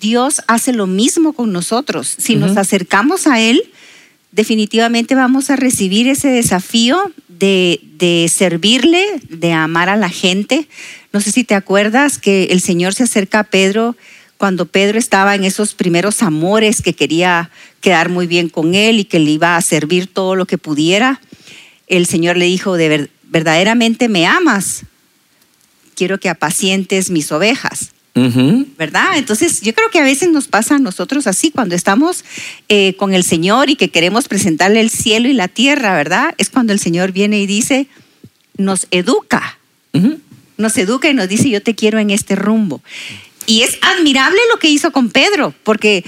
Dios 0.00 0.40
hace 0.46 0.72
lo 0.72 0.86
mismo 0.86 1.34
con 1.34 1.52
nosotros. 1.52 2.14
Si 2.16 2.36
nos 2.36 2.56
acercamos 2.56 3.26
a 3.26 3.40
Él, 3.40 3.62
definitivamente 4.32 5.14
vamos 5.14 5.50
a 5.50 5.56
recibir 5.56 6.08
ese 6.08 6.28
desafío 6.28 7.12
de, 7.28 7.80
de, 7.98 8.28
servirle, 8.28 9.06
de 9.28 9.52
amar 9.52 9.88
a 9.88 9.96
la 9.96 10.08
gente. 10.08 10.66
No 11.12 11.20
sé 11.20 11.30
si 11.30 11.44
te 11.44 11.54
acuerdas 11.54 12.18
que 12.18 12.44
el 12.44 12.60
Señor 12.60 12.94
se 12.94 13.04
acerca 13.04 13.40
a 13.40 13.44
Pedro 13.44 13.96
cuando 14.38 14.66
Pedro 14.66 14.98
estaba 14.98 15.36
en 15.36 15.44
esos 15.44 15.74
primeros 15.74 16.20
amores 16.22 16.82
que 16.82 16.94
quería 16.94 17.50
quedar 17.80 18.08
muy 18.08 18.26
bien 18.26 18.48
con 18.48 18.74
él 18.74 18.98
y 18.98 19.04
que 19.04 19.20
le 19.20 19.30
iba 19.30 19.56
a 19.56 19.62
servir 19.62 20.08
todo 20.08 20.34
lo 20.34 20.46
que 20.46 20.58
pudiera. 20.58 21.20
El 21.86 22.06
Señor 22.06 22.36
le 22.36 22.46
dijo, 22.46 22.76
de 22.76 23.08
verdaderamente 23.22 24.08
me 24.08 24.26
amas, 24.26 24.82
quiero 25.94 26.18
que 26.18 26.28
apacientes 26.28 27.10
mis 27.10 27.30
ovejas. 27.30 27.91
¿Verdad? 28.14 29.16
Entonces 29.16 29.62
yo 29.62 29.74
creo 29.74 29.90
que 29.90 29.98
a 29.98 30.04
veces 30.04 30.28
nos 30.30 30.46
pasa 30.46 30.74
a 30.74 30.78
nosotros 30.78 31.26
así, 31.26 31.50
cuando 31.50 31.74
estamos 31.74 32.24
eh, 32.68 32.94
con 32.96 33.14
el 33.14 33.24
Señor 33.24 33.70
y 33.70 33.76
que 33.76 33.90
queremos 33.90 34.28
presentarle 34.28 34.80
el 34.80 34.90
cielo 34.90 35.28
y 35.28 35.32
la 35.32 35.48
tierra, 35.48 35.94
¿verdad? 35.94 36.34
Es 36.36 36.50
cuando 36.50 36.72
el 36.72 36.78
Señor 36.78 37.12
viene 37.12 37.40
y 37.40 37.46
dice, 37.46 37.86
nos 38.56 38.86
educa, 38.90 39.58
nos 40.58 40.76
educa 40.76 41.08
y 41.08 41.14
nos 41.14 41.28
dice, 41.28 41.48
yo 41.48 41.62
te 41.62 41.74
quiero 41.74 41.98
en 41.98 42.10
este 42.10 42.36
rumbo. 42.36 42.82
Y 43.46 43.62
es 43.62 43.78
admirable 43.80 44.38
lo 44.52 44.58
que 44.58 44.68
hizo 44.68 44.92
con 44.92 45.10
Pedro, 45.10 45.54
porque 45.64 46.04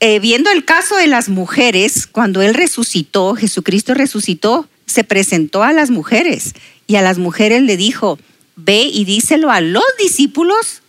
eh, 0.00 0.20
viendo 0.20 0.50
el 0.50 0.64
caso 0.64 0.96
de 0.96 1.06
las 1.06 1.28
mujeres, 1.28 2.06
cuando 2.06 2.40
Él 2.40 2.54
resucitó, 2.54 3.34
Jesucristo 3.34 3.94
resucitó, 3.94 4.68
se 4.86 5.04
presentó 5.04 5.62
a 5.62 5.72
las 5.72 5.90
mujeres 5.90 6.54
y 6.86 6.96
a 6.96 7.02
las 7.02 7.18
mujeres 7.18 7.62
le 7.62 7.76
dijo, 7.76 8.18
ve 8.56 8.82
y 8.82 9.04
díselo 9.04 9.50
a 9.50 9.60
los 9.60 9.84
discípulos 9.98 10.81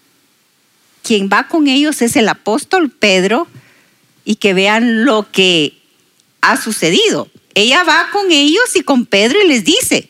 quien 1.04 1.30
va 1.32 1.48
con 1.48 1.68
ellos 1.68 2.02
es 2.02 2.16
el 2.16 2.30
apóstol 2.30 2.90
Pedro 2.90 3.48
y 4.26 4.36
que 4.36 4.54
vean 4.54 5.06
lo 5.06 5.30
que 5.32 5.78
ha 6.42 6.60
sucedido. 6.60 7.30
Ella 7.54 7.84
va 7.84 8.10
con 8.12 8.32
ellos 8.32 8.76
y 8.76 8.82
con 8.82 9.06
Pedro 9.06 9.38
y 9.44 9.48
les 9.48 9.64
dice 9.64 10.10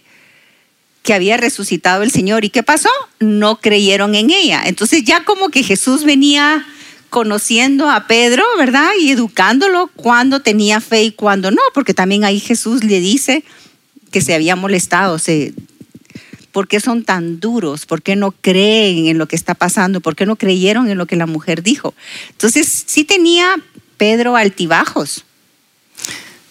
que 1.01 1.13
había 1.13 1.35
resucitado 1.35 2.03
el 2.03 2.11
Señor. 2.11 2.45
¿Y 2.45 2.49
qué 2.49 2.63
pasó? 2.63 2.89
No 3.19 3.59
creyeron 3.59 4.15
en 4.15 4.29
ella. 4.29 4.63
Entonces 4.65 5.03
ya 5.03 5.25
como 5.25 5.49
que 5.49 5.63
Jesús 5.63 6.05
venía 6.05 6.65
conociendo 7.09 7.91
a 7.91 8.07
Pedro, 8.07 8.43
¿verdad? 8.57 8.89
Y 8.99 9.11
educándolo 9.11 9.87
cuando 9.95 10.41
tenía 10.41 10.79
fe 10.79 11.03
y 11.03 11.11
cuando 11.11 11.51
no, 11.51 11.61
porque 11.73 11.93
también 11.93 12.23
ahí 12.23 12.39
Jesús 12.39 12.83
le 12.83 12.99
dice 12.99 13.43
que 14.11 14.21
se 14.21 14.33
había 14.33 14.55
molestado, 14.55 15.19
se 15.19 15.53
¿Por 16.53 16.69
qué 16.69 16.79
son 16.79 17.03
tan 17.03 17.41
duros? 17.41 17.85
¿Por 17.85 18.01
qué 18.01 18.15
no 18.15 18.31
creen 18.31 19.07
en 19.07 19.17
lo 19.17 19.27
que 19.27 19.35
está 19.35 19.55
pasando? 19.55 19.99
¿Por 19.99 20.15
qué 20.15 20.25
no 20.25 20.37
creyeron 20.37 20.87
en 20.89 20.97
lo 20.97 21.07
que 21.07 21.17
la 21.17 21.25
mujer 21.25 21.63
dijo? 21.63 21.93
Entonces, 22.29 22.83
sí 22.85 23.03
tenía 23.03 23.57
Pedro 23.97 24.37
altibajos 24.37 25.25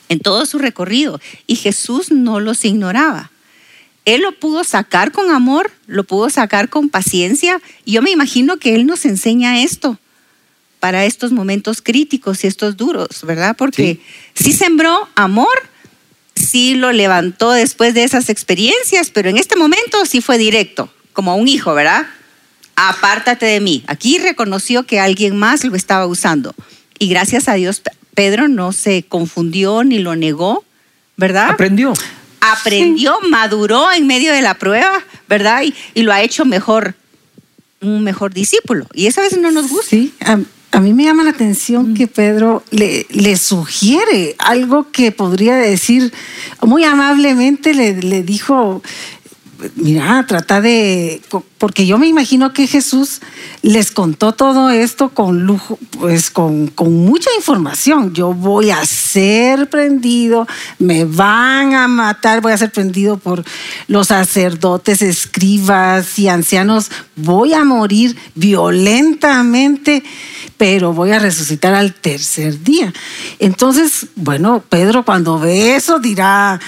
en 0.08 0.20
todo 0.20 0.44
su 0.44 0.58
recorrido 0.58 1.20
y 1.46 1.56
Jesús 1.56 2.10
no 2.10 2.40
los 2.40 2.64
ignoraba. 2.64 3.30
Él 4.04 4.22
lo 4.22 4.32
pudo 4.32 4.64
sacar 4.64 5.12
con 5.12 5.30
amor, 5.30 5.70
lo 5.86 6.04
pudo 6.04 6.28
sacar 6.28 6.68
con 6.68 6.88
paciencia 6.88 7.62
y 7.84 7.92
yo 7.92 8.02
me 8.02 8.10
imagino 8.10 8.58
que 8.58 8.74
Él 8.74 8.84
nos 8.84 9.04
enseña 9.04 9.62
esto 9.62 9.98
para 10.80 11.04
estos 11.04 11.30
momentos 11.30 11.80
críticos 11.80 12.42
y 12.42 12.48
estos 12.48 12.76
duros, 12.76 13.22
¿verdad? 13.24 13.54
Porque 13.56 14.00
sí, 14.34 14.52
sembró 14.52 15.08
amor, 15.14 15.46
sí 16.42 16.74
lo 16.74 16.92
levantó 16.92 17.52
después 17.52 17.94
de 17.94 18.04
esas 18.04 18.28
experiencias, 18.28 19.10
pero 19.10 19.30
en 19.30 19.38
este 19.38 19.56
momento 19.56 20.04
sí 20.04 20.20
fue 20.20 20.38
directo, 20.38 20.92
como 21.12 21.36
un 21.36 21.48
hijo, 21.48 21.74
¿verdad? 21.74 22.06
Apártate 22.76 23.46
de 23.46 23.60
mí. 23.60 23.84
Aquí 23.86 24.18
reconoció 24.18 24.84
que 24.84 25.00
alguien 25.00 25.36
más 25.36 25.64
lo 25.64 25.76
estaba 25.76 26.06
usando. 26.06 26.54
Y 26.98 27.08
gracias 27.08 27.48
a 27.48 27.54
Dios, 27.54 27.82
Pedro 28.14 28.48
no 28.48 28.72
se 28.72 29.04
confundió 29.04 29.84
ni 29.84 29.98
lo 29.98 30.16
negó, 30.16 30.64
¿verdad? 31.16 31.50
Aprendió. 31.50 31.92
Aprendió, 32.40 33.18
maduró 33.28 33.92
en 33.92 34.06
medio 34.06 34.32
de 34.32 34.42
la 34.42 34.54
prueba, 34.54 35.02
¿verdad? 35.28 35.62
Y, 35.62 35.74
y 35.94 36.02
lo 36.02 36.12
ha 36.12 36.22
hecho 36.22 36.44
mejor, 36.44 36.94
un 37.80 38.02
mejor 38.02 38.34
discípulo. 38.34 38.86
Y 38.94 39.06
eso 39.06 39.20
a 39.20 39.24
veces 39.24 39.38
no 39.38 39.50
nos 39.50 39.68
gusta. 39.68 39.90
Sí, 39.90 40.12
a, 40.20 40.38
a 40.72 40.80
mí 40.80 40.94
me 40.94 41.04
llama 41.04 41.22
la 41.22 41.30
atención 41.30 41.94
que 41.94 42.08
Pedro 42.08 42.62
le, 42.70 43.06
le 43.10 43.36
sugiere 43.36 44.34
algo 44.38 44.90
que 44.90 45.12
podría 45.12 45.54
decir, 45.54 46.12
muy 46.62 46.84
amablemente 46.84 47.74
le, 47.74 48.00
le 48.00 48.22
dijo, 48.22 48.82
mira, 49.76 50.24
trata 50.26 50.60
de, 50.60 51.20
porque 51.58 51.86
yo 51.86 51.98
me 51.98 52.06
imagino 52.06 52.52
que 52.52 52.66
Jesús 52.66 53.20
les 53.62 53.90
contó 53.90 54.32
todo 54.32 54.70
esto 54.70 55.10
con 55.10 55.44
lujo, 55.44 55.78
pues 55.98 56.30
con, 56.30 56.68
con 56.68 56.92
mucha 56.92 57.30
información. 57.36 58.14
Yo 58.14 58.34
voy 58.34 58.70
a 58.70 58.84
ser 58.84 59.68
prendido, 59.70 60.46
me 60.78 61.04
van 61.04 61.74
a 61.74 61.88
matar, 61.88 62.40
voy 62.40 62.52
a 62.52 62.58
ser 62.58 62.72
prendido 62.72 63.16
por 63.18 63.44
los 63.86 64.08
sacerdotes, 64.08 65.02
escribas 65.02 66.18
y 66.18 66.28
ancianos, 66.28 66.90
voy 67.16 67.54
a 67.54 67.64
morir 67.64 68.16
violentamente, 68.34 70.02
pero 70.56 70.92
voy 70.92 71.12
a 71.12 71.18
resucitar 71.18 71.74
al 71.74 71.94
tercer 71.94 72.62
día. 72.62 72.92
Entonces, 73.38 74.06
bueno, 74.16 74.62
Pedro 74.68 75.04
cuando 75.04 75.38
ve 75.38 75.76
eso 75.76 75.98
dirá, 75.98 76.60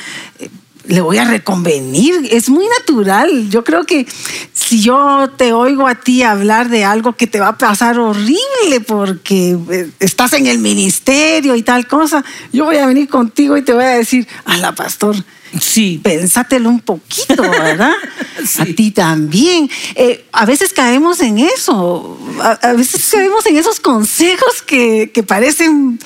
le 0.87 1.00
voy 1.00 1.19
a 1.19 1.25
reconvenir. 1.25 2.29
Es 2.31 2.49
muy 2.49 2.67
natural. 2.81 3.49
Yo 3.50 3.64
creo 3.64 3.85
que 3.85 4.07
si 4.53 4.83
yo 4.83 5.31
te 5.37 5.53
oigo 5.53 5.87
a 5.87 5.95
ti 5.97 6.23
hablar 6.23 6.69
de 6.69 6.85
algo 6.85 7.14
que 7.14 7.26
te 7.26 7.41
va 7.41 7.49
a 7.49 7.59
pasar 7.59 7.99
horrible 7.99 8.81
porque 8.87 9.57
eh, 9.71 9.91
estás 10.00 10.33
en 10.35 10.47
el 10.47 10.59
ministerio 10.59 11.55
y 11.55 11.62
tal 11.62 11.87
cosa, 11.87 12.25
yo 12.53 12.64
voy 12.64 12.76
a 12.76 12.87
venir 12.87 13.09
contigo 13.09 13.57
y 13.57 13.62
te 13.62 13.73
voy 13.73 13.85
a 13.85 13.88
decir, 13.88 14.26
a 14.45 14.57
la 14.57 14.73
pastor. 14.73 15.17
Sí. 15.61 16.01
Pensátelo 16.03 16.69
un 16.69 16.81
poquito, 16.81 17.43
¿verdad? 17.43 17.93
Sí. 18.45 18.61
A 18.61 18.65
ti 18.67 18.91
también. 18.91 19.71
Eh, 19.95 20.27
a 20.33 20.45
veces 20.45 20.75
caemos 20.75 21.21
en 21.21 21.39
eso. 21.39 22.19
A, 22.43 22.51
a 22.51 22.73
veces 22.75 23.09
caemos 23.11 23.47
en 23.47 23.57
esos 23.57 23.81
consejos 23.81 24.61
que, 24.67 25.11
que 25.15 25.23
parecen 25.23 25.99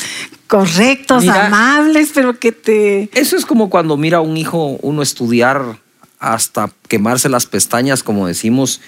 correctos, 0.47 1.23
Mira. 1.25 1.47
amables, 1.47 2.11
pero 2.15 2.39
que 2.39 2.53
te... 2.53 3.11
Eso 3.13 3.37
es 3.37 3.45
como 3.45 3.71
cuando 3.71 3.97
mira 3.97 4.19
a 4.19 4.21
un 4.21 4.37
hijo 4.37 4.79
uno 4.83 5.03
estudiar 5.03 5.79
hasta 6.21 6.71
quemarse 6.87 7.29
las 7.29 7.47
pestañas, 7.47 8.03
como 8.05 8.27
decimos, 8.29 8.81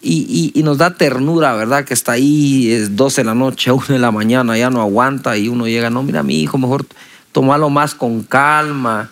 y, 0.00 0.26
y- 0.54 0.58
y 0.58 0.62
nos 0.62 0.78
da 0.78 0.94
ternura, 0.94 1.54
¿verdad? 1.54 1.84
Que 1.84 1.92
está 1.94 2.12
ahí, 2.12 2.70
es 2.72 2.96
12 2.96 3.20
de 3.20 3.24
la 3.26 3.34
noche, 3.34 3.70
1 3.72 3.84
de 3.88 3.98
la 3.98 4.10
mañana, 4.12 4.56
ya 4.56 4.70
no 4.70 4.80
aguanta 4.80 5.36
y 5.36 5.48
uno 5.48 5.66
llega, 5.66 5.90
no, 5.90 6.02
mira, 6.02 6.22
mi 6.22 6.40
hijo, 6.40 6.56
mejor 6.56 6.86
tomarlo 7.32 7.68
más 7.68 7.94
con 7.94 8.22
calma 8.22 9.10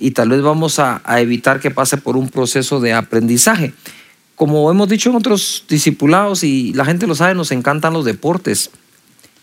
y 0.00 0.12
tal 0.12 0.28
vez 0.30 0.42
vamos 0.42 0.78
a, 0.78 1.00
a 1.04 1.20
evitar 1.20 1.60
que 1.60 1.70
pase 1.70 1.96
por 1.96 2.16
un 2.16 2.28
proceso 2.28 2.80
de 2.80 2.92
aprendizaje. 2.92 3.72
Como 4.36 4.70
hemos 4.70 4.88
dicho 4.88 5.10
en 5.10 5.16
otros 5.16 5.64
discipulados 5.68 6.44
y 6.44 6.72
la 6.72 6.84
gente 6.84 7.06
lo 7.06 7.14
sabe, 7.14 7.34
nos 7.34 7.50
encantan 7.50 7.92
los 7.92 8.04
deportes. 8.04 8.70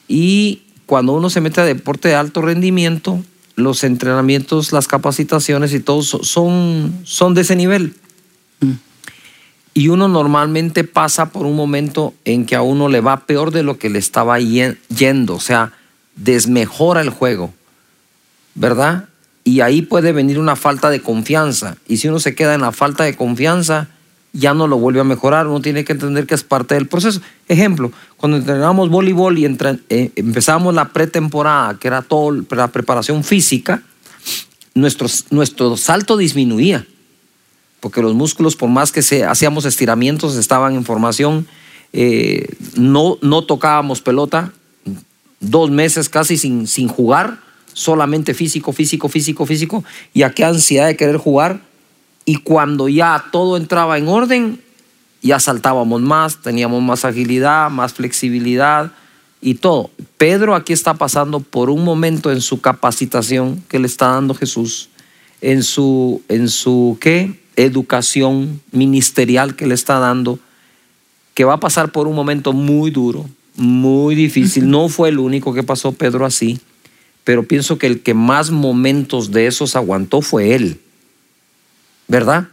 Y 0.08 0.62
cuando 0.86 1.14
uno 1.14 1.30
se 1.30 1.42
mete 1.42 1.62
a 1.62 1.66
deporte 1.66 2.08
de 2.10 2.16
alto 2.16 2.42
rendimiento, 2.42 3.24
los 3.56 3.84
entrenamientos, 3.84 4.72
las 4.72 4.88
capacitaciones 4.88 5.74
y 5.74 5.80
todo 5.80 6.02
so- 6.04 6.24
son, 6.24 7.00
son 7.04 7.34
de 7.34 7.42
ese 7.42 7.56
nivel. 7.56 7.94
Y 9.74 9.90
uno 9.90 10.08
normalmente 10.08 10.86
pasa 10.86 11.32
por 11.32 11.46
un 11.46 11.56
momento 11.58 12.14
en 12.24 12.46
que 12.46 12.56
a 12.56 12.62
uno 12.62 12.88
le 12.88 13.02
va 13.02 13.26
peor 13.26 13.52
de 13.52 13.64
lo 13.64 13.78
que 13.78 13.90
le 13.90 14.00
estaba 14.00 14.40
ye- 14.40 14.78
yendo, 14.96 15.36
o 15.36 15.40
sea, 15.42 15.74
desmejora 16.16 17.02
el 17.02 17.10
juego, 17.10 17.54
¿verdad? 18.54 19.10
Y 19.46 19.62
ahí 19.62 19.84
puede 19.84 20.12
venir 20.12 20.40
una 20.40 20.56
falta 20.56 20.90
de 20.90 21.02
confianza. 21.02 21.78
Y 21.88 21.98
si 21.98 22.10
uno 22.10 22.20
se 22.20 22.34
queda 22.34 22.56
en 22.56 22.62
la 22.62 22.72
falta 22.72 23.04
de 23.04 23.16
confianza, 23.16 23.88
ya 24.34 24.56
no 24.56 24.68
lo 24.68 24.78
vuelve 24.78 25.00
a 25.00 25.04
mejorar. 25.04 25.48
Uno 25.48 25.62
tiene 25.62 25.86
que 25.86 25.94
entender 25.94 26.26
que 26.26 26.34
es 26.34 26.44
parte 26.44 26.74
del 26.74 26.88
proceso. 26.88 27.22
Ejemplo, 27.48 27.92
cuando 28.18 28.38
entrenábamos 28.38 28.90
voleibol 28.90 29.38
y 29.38 29.46
eh, 29.46 30.12
empezábamos 30.16 30.74
la 30.74 30.90
pretemporada, 30.90 31.78
que 31.78 31.88
era 31.88 32.02
toda 32.02 32.44
la 32.50 32.68
preparación 32.70 33.24
física, 33.24 33.84
nuestro, 34.74 35.08
nuestro 35.30 35.78
salto 35.78 36.18
disminuía. 36.18 36.86
Porque 37.80 38.02
los 38.02 38.16
músculos, 38.16 38.56
por 38.56 38.70
más 38.70 38.92
que 38.92 39.02
hacíamos 39.24 39.66
estiramientos, 39.66 40.36
estaban 40.38 40.74
en 40.74 40.84
formación. 40.84 41.46
eh, 41.94 42.48
no, 42.76 43.20
no 43.22 43.44
tocábamos 43.44 44.02
pelota, 44.02 44.52
dos 45.40 45.70
meses 45.70 46.10
casi 46.10 46.38
sin, 46.38 46.68
sin 46.68 46.88
jugar, 46.88 47.45
solamente 47.76 48.34
físico, 48.34 48.72
físico, 48.72 49.10
físico, 49.10 49.46
físico, 49.46 49.84
y 50.14 50.24
a 50.24 50.32
qué 50.32 50.46
ansiedad 50.46 50.88
de 50.88 50.96
querer 50.96 51.18
jugar. 51.18 51.60
Y 52.24 52.38
cuando 52.38 52.88
ya 52.88 53.26
todo 53.32 53.58
entraba 53.58 53.98
en 53.98 54.08
orden, 54.08 54.62
ya 55.22 55.40
saltábamos 55.40 56.02
más, 56.02 56.42
teníamos 56.42 56.82
más 56.82 57.04
agilidad, 57.04 57.70
más 57.70 57.94
flexibilidad 57.94 58.92
y 59.42 59.56
todo. 59.56 59.92
Pedro 60.18 60.56
aquí 60.56 60.72
está 60.72 60.94
pasando 60.94 61.42
por 61.42 61.70
un 61.70 61.84
momento 61.84 62.32
en 62.32 62.42
su 62.42 62.62
capacitación 62.62 63.62
que 63.68 63.78
le 63.78 63.88
está 63.88 64.08
dando 64.08 64.34
Jesús, 64.34 64.90
en 65.42 65.62
su, 65.62 66.24
en 66.30 66.48
su 66.48 66.98
¿qué? 67.02 67.40
educación 67.58 68.62
ministerial 68.72 69.56
que 69.56 69.68
le 69.68 69.76
está 69.76 70.00
dando, 70.00 70.40
que 71.34 71.44
va 71.44 71.56
a 71.56 71.60
pasar 71.60 71.92
por 71.92 72.08
un 72.08 72.16
momento 72.16 72.54
muy 72.54 72.90
duro, 72.90 73.30
muy 73.58 74.16
difícil. 74.16 74.70
No 74.70 74.88
fue 74.88 75.10
el 75.10 75.20
único 75.20 75.54
que 75.54 75.64
pasó 75.64 75.92
Pedro 75.92 76.26
así, 76.26 76.60
pero 77.26 77.44
pienso 77.44 77.78
que 77.78 77.88
el 77.88 78.02
que 78.02 78.14
más 78.14 78.52
momentos 78.52 79.32
de 79.32 79.48
esos 79.48 79.76
aguantó 79.76 80.22
fue 80.22 80.56
él. 80.56 80.80
¿Verdad? 82.08 82.48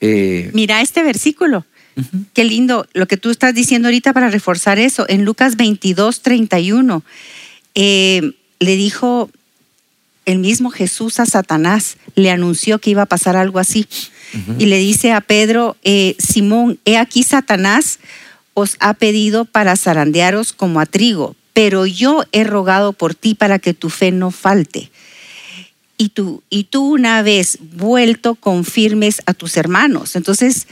Eh, 0.00 0.50
Mira 0.54 0.80
este 0.82 1.02
versículo. 1.02 1.64
Qué 2.32 2.44
lindo 2.44 2.86
lo 2.92 3.06
que 3.06 3.16
tú 3.16 3.30
estás 3.30 3.54
diciendo 3.54 3.88
ahorita 3.88 4.12
para 4.12 4.30
reforzar 4.30 4.78
eso. 4.78 5.06
En 5.08 5.24
Lucas 5.24 5.56
22, 5.56 6.20
31, 6.20 7.02
eh, 7.74 8.32
le 8.60 8.76
dijo 8.76 9.30
el 10.24 10.38
mismo 10.38 10.70
Jesús 10.70 11.18
a 11.18 11.26
Satanás, 11.26 11.96
le 12.14 12.30
anunció 12.30 12.78
que 12.78 12.90
iba 12.90 13.02
a 13.02 13.06
pasar 13.06 13.36
algo 13.36 13.58
así. 13.58 13.86
y 14.58 14.66
le 14.66 14.78
dice 14.78 15.12
a 15.12 15.20
Pedro, 15.20 15.76
eh, 15.84 16.16
Simón, 16.18 16.78
he 16.84 16.96
aquí 16.96 17.22
Satanás 17.22 17.98
os 18.54 18.76
ha 18.80 18.94
pedido 18.94 19.44
para 19.44 19.76
zarandearos 19.76 20.52
como 20.52 20.80
a 20.80 20.86
trigo, 20.86 21.36
pero 21.52 21.86
yo 21.86 22.24
he 22.32 22.44
rogado 22.44 22.92
por 22.92 23.14
ti 23.14 23.34
para 23.34 23.58
que 23.58 23.74
tu 23.74 23.90
fe 23.90 24.10
no 24.10 24.30
falte. 24.30 24.90
Y 25.98 26.08
tú, 26.08 26.42
y 26.50 26.64
tú 26.64 26.94
una 26.94 27.22
vez 27.22 27.58
vuelto 27.60 28.34
confirmes 28.34 29.22
a 29.26 29.34
tus 29.34 29.56
hermanos. 29.56 30.16
Entonces, 30.16 30.66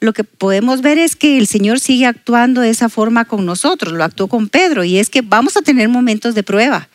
lo 0.00 0.12
que 0.12 0.24
podemos 0.24 0.82
ver 0.82 0.98
es 0.98 1.16
que 1.16 1.38
el 1.38 1.46
Señor 1.46 1.80
sigue 1.80 2.06
actuando 2.06 2.60
de 2.60 2.70
esa 2.70 2.88
forma 2.88 3.24
con 3.24 3.46
nosotros, 3.46 3.94
lo 3.94 4.04
actuó 4.04 4.28
con 4.28 4.48
Pedro, 4.48 4.84
y 4.84 4.98
es 4.98 5.08
que 5.08 5.22
vamos 5.22 5.56
a 5.56 5.62
tener 5.62 5.88
momentos 5.88 6.34
de 6.34 6.42
prueba. 6.42 6.88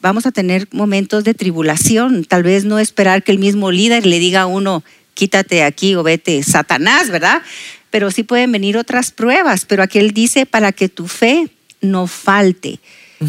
Vamos 0.00 0.26
a 0.26 0.32
tener 0.32 0.66
momentos 0.72 1.24
de 1.24 1.34
tribulación, 1.34 2.24
tal 2.24 2.42
vez 2.42 2.64
no 2.64 2.78
esperar 2.78 3.22
que 3.22 3.32
el 3.32 3.38
mismo 3.38 3.70
líder 3.70 4.06
le 4.06 4.18
diga 4.18 4.42
a 4.42 4.46
uno, 4.46 4.82
quítate 5.14 5.62
aquí 5.62 5.94
o 5.94 6.02
vete, 6.02 6.42
Satanás, 6.42 7.10
¿verdad? 7.10 7.42
Pero 7.90 8.10
sí 8.10 8.22
pueden 8.22 8.50
venir 8.50 8.78
otras 8.78 9.10
pruebas, 9.10 9.66
pero 9.66 9.82
aquí 9.82 9.98
él 9.98 10.12
dice 10.12 10.46
para 10.46 10.72
que 10.72 10.88
tu 10.88 11.06
fe 11.06 11.50
no 11.82 12.06
falte. 12.06 12.80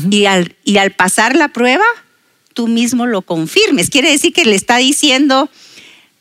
y, 0.09 0.25
al, 0.25 0.55
y 0.63 0.77
al 0.77 0.91
pasar 0.91 1.35
la 1.35 1.49
prueba, 1.49 1.83
tú 2.53 2.67
mismo 2.67 3.05
lo 3.05 3.21
confirmes. 3.21 3.89
Quiere 3.89 4.09
decir 4.09 4.33
que 4.33 4.45
le 4.45 4.55
está 4.55 4.77
diciendo, 4.77 5.49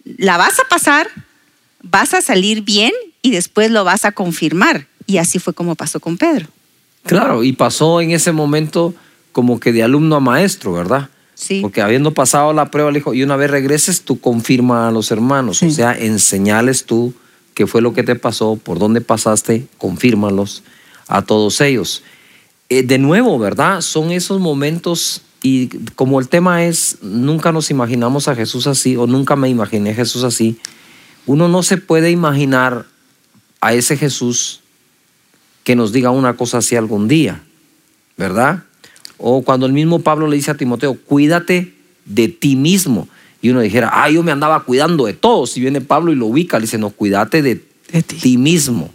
la 0.04 0.36
vas 0.36 0.58
a 0.58 0.64
pasar, 0.68 1.08
vas 1.82 2.14
a 2.14 2.20
salir 2.20 2.62
bien 2.62 2.92
y 3.22 3.30
después 3.30 3.70
lo 3.70 3.84
vas 3.84 4.04
a 4.04 4.12
confirmar. 4.12 4.88
Y 5.06 5.18
así 5.18 5.38
fue 5.38 5.54
como 5.54 5.74
pasó 5.74 6.00
con 6.00 6.16
Pedro. 6.18 6.48
Claro, 7.04 7.44
y 7.44 7.52
pasó 7.52 8.00
en 8.00 8.12
ese 8.12 8.32
momento 8.32 8.94
como 9.32 9.58
que 9.58 9.72
de 9.72 9.82
alumno 9.82 10.16
a 10.16 10.20
maestro, 10.20 10.72
¿verdad? 10.72 11.08
Sí. 11.34 11.60
Porque 11.60 11.80
habiendo 11.82 12.12
pasado 12.14 12.52
la 12.52 12.70
prueba, 12.70 12.90
le 12.90 12.98
dijo, 12.98 13.14
y 13.14 13.22
una 13.22 13.36
vez 13.36 13.50
regreses, 13.50 14.02
tú 14.02 14.20
confirma 14.20 14.88
a 14.88 14.90
los 14.90 15.10
hermanos. 15.10 15.58
Sí. 15.58 15.66
O 15.66 15.70
sea, 15.70 15.92
enseñales 15.98 16.84
tú 16.84 17.14
qué 17.54 17.66
fue 17.66 17.82
lo 17.82 17.92
que 17.92 18.02
te 18.02 18.14
pasó, 18.14 18.56
por 18.56 18.78
dónde 18.78 19.00
pasaste, 19.00 19.66
confírmalos 19.78 20.62
a 21.08 21.22
todos 21.22 21.60
ellos. 21.60 22.02
Eh, 22.74 22.82
de 22.84 22.96
nuevo, 22.96 23.38
¿verdad? 23.38 23.82
Son 23.82 24.12
esos 24.12 24.40
momentos, 24.40 25.20
y 25.42 25.66
como 25.94 26.20
el 26.20 26.28
tema 26.28 26.64
es, 26.64 26.96
nunca 27.02 27.52
nos 27.52 27.70
imaginamos 27.70 28.28
a 28.28 28.34
Jesús 28.34 28.66
así, 28.66 28.96
o 28.96 29.06
nunca 29.06 29.36
me 29.36 29.50
imaginé 29.50 29.90
a 29.90 29.94
Jesús 29.94 30.24
así, 30.24 30.56
uno 31.26 31.48
no 31.48 31.62
se 31.62 31.76
puede 31.76 32.10
imaginar 32.10 32.86
a 33.60 33.74
ese 33.74 33.98
Jesús 33.98 34.60
que 35.64 35.76
nos 35.76 35.92
diga 35.92 36.12
una 36.12 36.32
cosa 36.32 36.58
así 36.58 36.74
algún 36.74 37.08
día, 37.08 37.42
¿verdad? 38.16 38.64
O 39.18 39.42
cuando 39.42 39.66
el 39.66 39.74
mismo 39.74 39.98
Pablo 39.98 40.26
le 40.26 40.36
dice 40.36 40.52
a 40.52 40.56
Timoteo, 40.56 40.94
cuídate 40.94 41.74
de 42.06 42.28
ti 42.28 42.56
mismo. 42.56 43.06
Y 43.42 43.50
uno 43.50 43.60
dijera, 43.60 43.90
ah, 43.92 44.08
yo 44.08 44.22
me 44.22 44.32
andaba 44.32 44.64
cuidando 44.64 45.04
de 45.04 45.12
todos. 45.12 45.50
Si 45.50 45.60
viene 45.60 45.82
Pablo 45.82 46.10
y 46.10 46.14
lo 46.14 46.24
ubica, 46.24 46.56
le 46.58 46.62
dice, 46.62 46.78
no, 46.78 46.88
cuídate 46.88 47.42
de, 47.42 47.66
De 47.92 48.02
ti. 48.02 48.16
ti 48.16 48.38
mismo. 48.38 48.90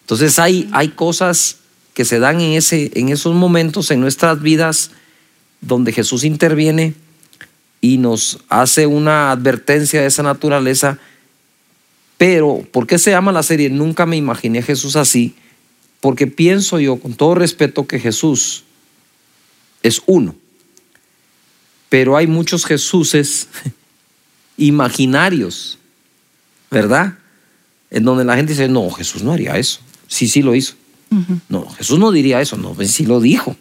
Entonces 0.00 0.38
hay, 0.38 0.70
hay 0.72 0.88
cosas 0.88 1.58
que 1.94 2.04
se 2.04 2.18
dan 2.18 2.40
en, 2.40 2.52
ese, 2.52 2.90
en 2.94 3.08
esos 3.08 3.34
momentos 3.34 3.90
en 3.90 4.00
nuestras 4.00 4.40
vidas 4.40 4.92
donde 5.60 5.92
Jesús 5.92 6.24
interviene 6.24 6.94
y 7.80 7.98
nos 7.98 8.38
hace 8.48 8.86
una 8.86 9.30
advertencia 9.30 10.00
de 10.00 10.06
esa 10.06 10.22
naturaleza. 10.22 10.98
Pero, 12.16 12.66
¿por 12.70 12.86
qué 12.86 12.98
se 12.98 13.10
llama 13.10 13.32
la 13.32 13.42
serie? 13.42 13.68
Nunca 13.70 14.06
me 14.06 14.16
imaginé 14.16 14.60
a 14.60 14.62
Jesús 14.62 14.96
así. 14.96 15.34
Porque 16.00 16.26
pienso 16.26 16.80
yo, 16.80 16.98
con 16.98 17.14
todo 17.14 17.34
respeto, 17.34 17.86
que 17.86 17.98
Jesús 17.98 18.64
es 19.82 20.02
uno. 20.06 20.34
Pero 21.88 22.16
hay 22.16 22.26
muchos 22.26 22.64
Jesuses 22.64 23.48
imaginarios, 24.56 25.78
¿verdad? 26.70 27.18
En 27.90 28.04
donde 28.04 28.24
la 28.24 28.36
gente 28.36 28.52
dice, 28.52 28.68
no, 28.68 28.90
Jesús 28.90 29.22
no 29.22 29.32
haría 29.32 29.58
eso. 29.58 29.80
Sí, 30.06 30.28
sí 30.28 30.42
lo 30.42 30.54
hizo. 30.54 30.74
No, 31.48 31.68
Jesús 31.70 31.98
no 31.98 32.10
diría 32.10 32.40
eso, 32.40 32.56
no, 32.56 32.74
sí 32.84 33.06
lo 33.06 33.20
dijo, 33.20 33.56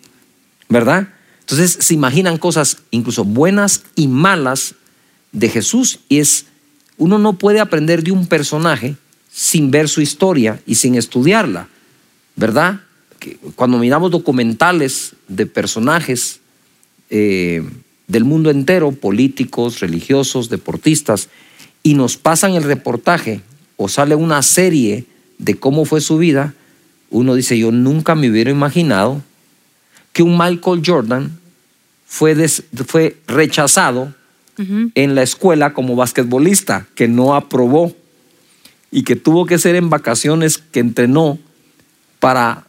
¿verdad? 0.70 1.10
Entonces 1.42 1.78
se 1.86 1.94
imaginan 1.94 2.38
cosas 2.38 2.78
incluso 2.92 3.26
buenas 3.26 3.84
y 3.96 4.08
malas 4.08 4.76
de 5.32 5.50
Jesús 5.50 6.00
y 6.08 6.20
es, 6.20 6.46
uno 6.98 7.18
no 7.18 7.34
puede 7.34 7.60
aprender 7.60 8.04
de 8.04 8.12
un 8.12 8.28
personaje 8.28 8.96
sin 9.32 9.72
ver 9.72 9.90
su 9.90 10.02
historia 10.02 10.62
y 10.66 10.76
sin 10.76 10.96
estudiarla, 10.96 11.68
¿verdad? 12.36 12.82
Cuando 13.56 13.78
miramos 13.78 14.12
documentales 14.12 15.14
de 15.28 15.46
personajes 15.46 16.40
eh, 17.10 17.64
del 18.08 18.24
mundo 18.26 18.50
entero, 18.50 18.92
políticos, 18.92 19.80
religiosos, 19.80 20.50
deportistas, 20.50 21.30
y 21.84 21.94
nos 21.94 22.18
pasan 22.18 22.54
el 22.54 22.64
reportaje 22.64 23.42
o 23.78 23.88
sale 23.88 24.16
una 24.16 24.42
serie 24.42 25.06
de 25.38 25.56
cómo 25.56 25.86
fue 25.86 26.02
su 26.02 26.18
vida, 26.18 26.54
uno 27.12 27.36
dice, 27.36 27.58
yo 27.60 27.72
nunca 27.72 28.16
me 28.16 28.30
hubiera 28.30 28.50
imaginado 28.50 29.22
que 30.14 30.24
un 30.24 30.38
Michael 30.38 30.82
Jordan 30.86 31.38
fue, 32.08 32.34
des- 32.36 32.64
fue 32.88 33.18
rechazado 33.28 34.14
en 34.96 35.16
la 35.16 35.24
escuela 35.24 35.74
como 35.74 35.96
basquetbolista, 35.96 36.86
que 36.96 37.08
no 37.08 37.36
aprobó 37.36 37.96
y 38.92 39.04
que 39.04 39.16
tuvo 39.16 39.46
que 39.46 39.58
ser 39.58 39.76
en 39.76 39.90
vacaciones 39.90 40.58
que 40.58 40.80
entrenó 40.82 41.40
para 42.20 42.66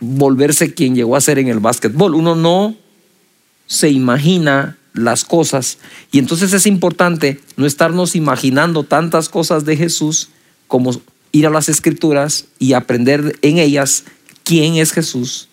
volverse 0.00 0.72
quien 0.74 0.94
llegó 0.94 1.16
a 1.16 1.20
ser 1.20 1.38
en 1.38 1.48
el 1.48 1.58
básquetbol. 1.60 2.14
Uno 2.14 2.34
no 2.34 2.74
se 3.66 3.90
imagina 3.90 4.76
las 4.94 5.24
cosas 5.24 5.78
y 6.12 6.18
entonces 6.18 6.52
es 6.52 6.66
importante 6.66 7.40
no 7.56 7.66
estarnos 7.66 8.14
imaginando 8.14 8.84
tantas 8.84 9.28
cosas 9.28 9.64
de 9.64 9.76
Jesús 9.76 10.28
como 10.68 10.92
ir 11.34 11.48
a 11.48 11.50
las 11.50 11.68
escrituras 11.68 12.46
y 12.60 12.74
aprender 12.74 13.36
en 13.42 13.58
ellas 13.58 14.04
quién 14.44 14.76
es 14.76 14.92
Jesús, 14.92 15.48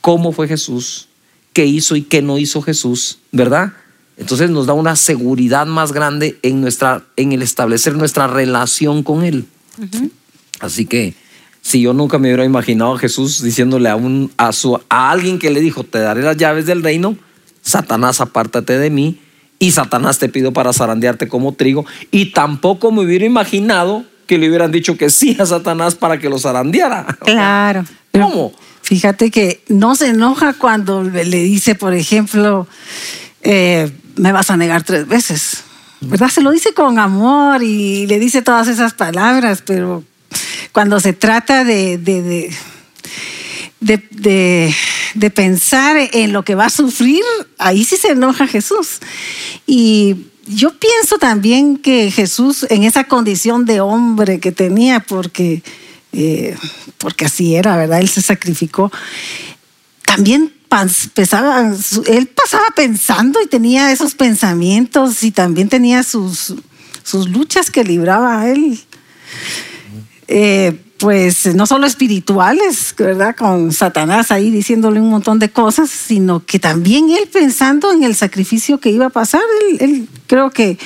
cómo 0.00 0.30
fue 0.30 0.46
Jesús, 0.46 1.08
qué 1.52 1.66
hizo 1.66 1.96
y 1.96 2.02
qué 2.02 2.22
no 2.22 2.38
hizo 2.38 2.62
Jesús, 2.62 3.18
¿verdad? 3.32 3.72
Entonces 4.16 4.50
nos 4.50 4.66
da 4.66 4.72
una 4.72 4.94
seguridad 4.94 5.66
más 5.66 5.92
grande 5.92 6.38
en, 6.42 6.60
nuestra, 6.60 7.04
en 7.16 7.32
el 7.32 7.42
establecer 7.42 7.96
nuestra 7.96 8.28
relación 8.28 9.02
con 9.02 9.24
Él. 9.24 9.46
Así 10.60 10.86
que 10.86 11.14
si 11.60 11.80
yo 11.80 11.92
nunca 11.92 12.18
me 12.18 12.28
hubiera 12.28 12.44
imaginado 12.44 12.94
a 12.94 12.98
Jesús 12.98 13.42
diciéndole 13.42 13.88
a, 13.88 13.96
un, 13.96 14.30
a, 14.36 14.52
su, 14.52 14.78
a 14.88 15.10
alguien 15.10 15.40
que 15.40 15.50
le 15.50 15.60
dijo, 15.60 15.82
te 15.82 15.98
daré 15.98 16.22
las 16.22 16.36
llaves 16.36 16.66
del 16.66 16.84
reino, 16.84 17.16
Satanás, 17.62 18.20
apártate 18.20 18.78
de 18.78 18.90
mí, 18.90 19.18
y 19.58 19.72
Satanás 19.72 20.20
te 20.20 20.28
pido 20.28 20.52
para 20.52 20.72
zarandearte 20.72 21.26
como 21.26 21.54
trigo, 21.54 21.84
y 22.12 22.26
tampoco 22.26 22.92
me 22.92 23.02
hubiera 23.02 23.24
imaginado 23.24 24.04
que 24.30 24.38
le 24.38 24.48
hubieran 24.48 24.70
dicho 24.70 24.96
que 24.96 25.10
sí 25.10 25.36
a 25.40 25.44
Satanás 25.44 25.96
para 25.96 26.18
que 26.20 26.28
lo 26.28 26.38
zarandeara. 26.38 27.18
Claro. 27.24 27.84
¿Cómo? 28.12 28.52
Fíjate 28.82 29.32
que 29.32 29.62
no 29.68 29.96
se 29.96 30.06
enoja 30.10 30.52
cuando 30.52 31.02
le 31.02 31.24
dice, 31.42 31.74
por 31.74 31.94
ejemplo, 31.94 32.68
eh, 33.42 33.90
me 34.14 34.30
vas 34.30 34.48
a 34.50 34.56
negar 34.56 34.84
tres 34.84 35.08
veces. 35.08 35.64
¿Verdad? 36.00 36.28
Se 36.28 36.42
lo 36.42 36.52
dice 36.52 36.72
con 36.74 36.98
amor 37.00 37.62
y 37.64 38.06
le 38.06 38.20
dice 38.20 38.40
todas 38.40 38.68
esas 38.68 38.94
palabras, 38.94 39.62
pero 39.66 40.04
cuando 40.72 41.00
se 41.00 41.12
trata 41.12 41.64
de, 41.64 41.98
de, 41.98 42.22
de, 42.22 42.50
de- 43.80 44.08
de- 44.12 44.74
de 45.14 45.30
pensar 45.30 45.96
en 46.12 46.32
lo 46.32 46.44
que 46.44 46.54
va 46.54 46.66
a 46.66 46.70
sufrir, 46.70 47.22
ahí 47.58 47.84
sí 47.84 47.96
se 47.96 48.10
enoja 48.12 48.46
Jesús. 48.46 49.00
Y 49.66 50.26
yo 50.50 50.78
pienso 50.78 51.18
también 51.18 51.76
que 51.76 52.10
Jesús 52.10 52.66
en 52.70 52.84
esa 52.84 53.04
condición 53.04 53.64
de 53.64 53.80
hombre 53.80 54.40
que 54.40 54.52
tenía, 54.52 55.00
porque, 55.00 55.62
eh, 56.12 56.56
porque 56.98 57.24
así 57.26 57.54
era, 57.54 57.76
¿verdad? 57.76 58.00
Él 58.00 58.08
se 58.08 58.20
sacrificó. 58.22 58.90
También 60.04 60.52
su- 61.80 62.02
él 62.06 62.28
pasaba 62.28 62.66
pensando 62.76 63.40
y 63.42 63.46
tenía 63.48 63.90
esos 63.92 64.14
pensamientos 64.14 65.22
y 65.22 65.30
también 65.30 65.68
tenía 65.68 66.02
sus, 66.02 66.54
sus 67.02 67.28
luchas 67.28 67.70
que 67.70 67.82
libraba 67.84 68.48
él. 68.48 68.78
Eh, 70.28 70.78
pues 71.00 71.54
no 71.54 71.66
solo 71.66 71.86
espirituales, 71.86 72.94
¿verdad? 72.98 73.34
Con 73.36 73.72
Satanás 73.72 74.30
ahí 74.30 74.50
diciéndole 74.50 75.00
un 75.00 75.08
montón 75.10 75.38
de 75.38 75.48
cosas, 75.50 75.88
sino 75.90 76.44
que 76.44 76.58
también 76.58 77.10
él 77.10 77.28
pensando 77.32 77.92
en 77.92 78.02
el 78.04 78.14
sacrificio 78.14 78.78
que 78.78 78.90
iba 78.90 79.06
a 79.06 79.10
pasar. 79.10 79.40
Él, 79.70 79.76
él 79.80 80.08
creo 80.26 80.50
que 80.50 80.78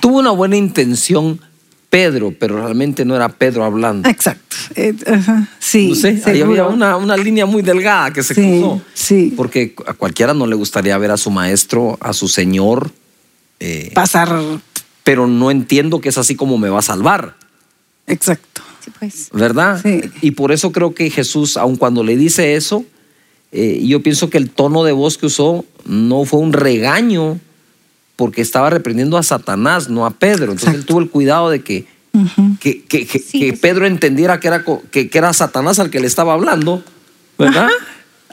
Tuvo 0.00 0.18
una 0.18 0.32
buena 0.32 0.56
intención 0.56 1.40
Pedro, 1.88 2.34
pero 2.38 2.58
realmente 2.58 3.04
no 3.04 3.14
era 3.16 3.28
Pedro 3.28 3.64
hablando. 3.64 4.08
Exacto. 4.08 4.56
Eh, 4.74 4.94
ajá, 5.06 5.48
sí. 5.60 5.88
No 5.90 5.94
sé, 5.94 6.20
ahí 6.26 6.42
había 6.42 6.66
una, 6.66 6.96
una 6.96 7.16
línea 7.16 7.46
muy 7.46 7.62
delgada 7.62 8.12
que 8.12 8.22
se 8.24 8.34
Sí, 8.34 8.40
cruzó. 8.42 8.82
sí. 8.92 9.32
Porque 9.36 9.74
a 9.86 9.92
cualquiera 9.94 10.34
no 10.34 10.46
le 10.46 10.56
gustaría 10.56 10.98
ver 10.98 11.12
a 11.12 11.16
su 11.16 11.30
maestro, 11.30 11.96
a 12.00 12.12
su 12.12 12.26
señor, 12.28 12.90
eh, 13.60 13.92
Pasar. 13.94 14.36
pero 15.04 15.26
no 15.28 15.50
entiendo 15.52 16.00
que 16.00 16.08
es 16.08 16.18
así 16.18 16.34
como 16.34 16.58
me 16.58 16.68
va 16.68 16.80
a 16.80 16.82
salvar, 16.82 17.36
Exacto. 18.06 18.60
Sí, 18.84 18.90
pues. 18.98 19.28
¿verdad? 19.32 19.80
Sí. 19.82 20.02
Y 20.20 20.32
por 20.32 20.52
eso 20.52 20.72
creo 20.72 20.94
que 20.94 21.10
Jesús, 21.10 21.56
aun 21.56 21.76
cuando 21.76 22.02
le 22.04 22.16
dice 22.16 22.54
eso, 22.54 22.84
eh, 23.52 23.82
yo 23.86 24.02
pienso 24.02 24.30
que 24.30 24.38
el 24.38 24.50
tono 24.50 24.84
de 24.84 24.92
voz 24.92 25.16
que 25.16 25.26
usó 25.26 25.64
no 25.86 26.24
fue 26.24 26.40
un 26.40 26.52
regaño 26.52 27.38
porque 28.16 28.42
estaba 28.42 28.70
reprendiendo 28.70 29.16
a 29.16 29.22
Satanás, 29.22 29.88
no 29.88 30.06
a 30.06 30.10
Pedro. 30.10 30.52
Entonces 30.52 30.74
él 30.74 30.84
tuvo 30.84 31.00
el 31.00 31.08
cuidado 31.10 31.50
de 31.50 31.62
que, 31.62 31.86
que, 32.60 32.82
que- 32.84 33.06
Sí, 33.18 33.52
Pedro 33.52 33.86
entendiera 33.86 34.38
que 34.40 34.48
era, 34.48 34.64
que, 34.90 35.10
era 35.12 35.32
Satanás 35.32 35.78
al 35.78 35.90
que 35.90 36.00
le 36.00 36.06
estaba 36.06 36.32
hablando, 36.34 36.82
¿verdad? 37.38 37.68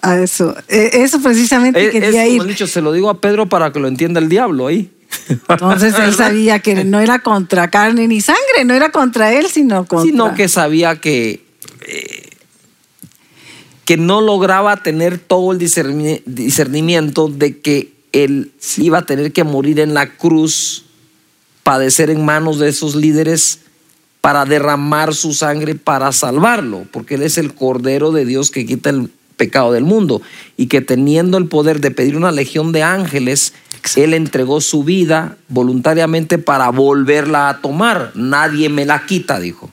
A 0.03 0.17
eso, 0.19 0.55
eh, 0.67 0.89
eso 0.93 1.21
precisamente 1.21 1.83
Es, 1.85 1.91
quería 1.91 2.27
ir. 2.27 2.43
dicho, 2.43 2.65
se 2.67 2.81
lo 2.81 2.91
digo 2.91 3.09
a 3.09 3.21
Pedro 3.21 3.47
para 3.49 3.71
que 3.71 3.79
lo 3.79 3.87
entienda 3.87 4.19
el 4.19 4.29
diablo 4.29 4.67
ahí. 4.67 4.89
Entonces 5.49 5.93
él 5.99 6.13
sabía 6.17 6.59
que 6.59 6.83
no 6.83 6.99
era 6.99 7.19
contra 7.19 7.69
carne 7.69 8.07
ni 8.07 8.21
sangre, 8.21 8.65
no 8.65 8.73
era 8.73 8.91
contra 8.91 9.33
él, 9.33 9.47
sino 9.47 9.85
contra. 9.85 10.09
sino 10.11 10.35
que 10.35 10.47
sabía 10.47 10.99
que, 10.99 11.43
eh, 11.87 12.29
que 13.85 13.97
no 13.97 14.21
lograba 14.21 14.77
tener 14.83 15.17
todo 15.17 15.51
el 15.51 15.59
discerni- 15.59 16.21
discernimiento 16.25 17.27
de 17.27 17.59
que 17.59 17.93
él 18.11 18.51
iba 18.77 18.99
a 18.99 19.05
tener 19.05 19.31
que 19.31 19.43
morir 19.43 19.79
en 19.79 19.93
la 19.93 20.13
cruz, 20.15 20.85
padecer 21.63 22.09
en 22.09 22.25
manos 22.25 22.59
de 22.59 22.69
esos 22.69 22.95
líderes 22.95 23.59
para 24.19 24.45
derramar 24.45 25.15
su 25.15 25.33
sangre 25.33 25.75
para 25.75 26.11
salvarlo, 26.11 26.85
porque 26.91 27.15
él 27.15 27.23
es 27.23 27.37
el 27.37 27.53
Cordero 27.53 28.11
de 28.11 28.25
Dios 28.25 28.51
que 28.51 28.65
quita 28.65 28.89
el 28.91 29.09
pecado 29.37 29.71
del 29.71 29.83
mundo 29.83 30.21
y 30.57 30.67
que 30.67 30.81
teniendo 30.81 31.37
el 31.37 31.47
poder 31.47 31.81
de 31.81 31.89
pedir 31.89 32.15
una 32.15 32.31
legión 32.31 32.71
de 32.71 32.83
ángeles, 32.83 33.53
él 33.95 34.13
entregó 34.13 34.61
su 34.61 34.83
vida 34.83 35.37
voluntariamente 35.49 36.37
para 36.37 36.69
volverla 36.69 37.49
a 37.49 37.61
tomar. 37.61 38.11
Nadie 38.15 38.69
me 38.69 38.85
la 38.85 39.05
quita, 39.05 39.39
dijo. 39.39 39.71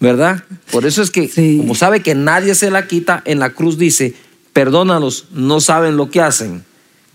¿Verdad? 0.00 0.42
Por 0.70 0.84
eso 0.84 1.00
es 1.02 1.10
que, 1.10 1.28
Sí. 1.28 1.58
como 1.58 1.74
sabe 1.74 2.00
que 2.00 2.14
nadie 2.14 2.54
se 2.54 2.70
la 2.70 2.86
quita, 2.88 3.22
en 3.24 3.38
la 3.38 3.50
cruz 3.50 3.78
dice, 3.78 4.14
perdónalos, 4.52 5.26
no 5.32 5.60
saben 5.60 5.96
lo 5.96 6.10
que 6.10 6.20
hacen. 6.20 6.64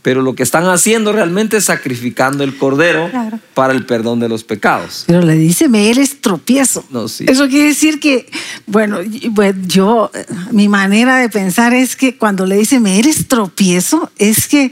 Pero 0.03 0.21
lo 0.21 0.35
que 0.35 0.43
están 0.43 0.63
haciendo 0.67 1.11
realmente 1.11 1.57
es 1.57 1.65
sacrificando 1.65 2.45
el 2.45 2.57
cordero 2.57 3.09
Claro. 3.09 3.39
para 3.53 3.73
el 3.73 3.85
perdón 3.85 4.21
de 4.21 4.29
los 4.29 4.45
pecados. 4.45 5.03
Pero 5.05 5.21
le 5.21 5.33
dice, 5.35 5.67
me 5.67 5.89
eres 5.89 6.21
tropiezo. 6.21 6.85
No, 6.89 7.09
sí. 7.09 7.25
Eso 7.27 7.49
quiere 7.49 7.65
decir 7.69 7.99
que, 7.99 8.29
bueno, 8.67 8.99
bueno, 9.31 9.59
yo, 9.67 10.09
eh, 10.13 10.25
mi 10.51 10.69
manera 10.69 11.17
de 11.17 11.27
pensar 11.27 11.73
es 11.73 11.97
que 11.97 12.15
cuando 12.15 12.45
le 12.45 12.55
dice, 12.55 12.79
me 12.79 12.99
eres 12.99 13.27
tropiezo, 13.27 14.09
es 14.17 14.47
que 14.47 14.71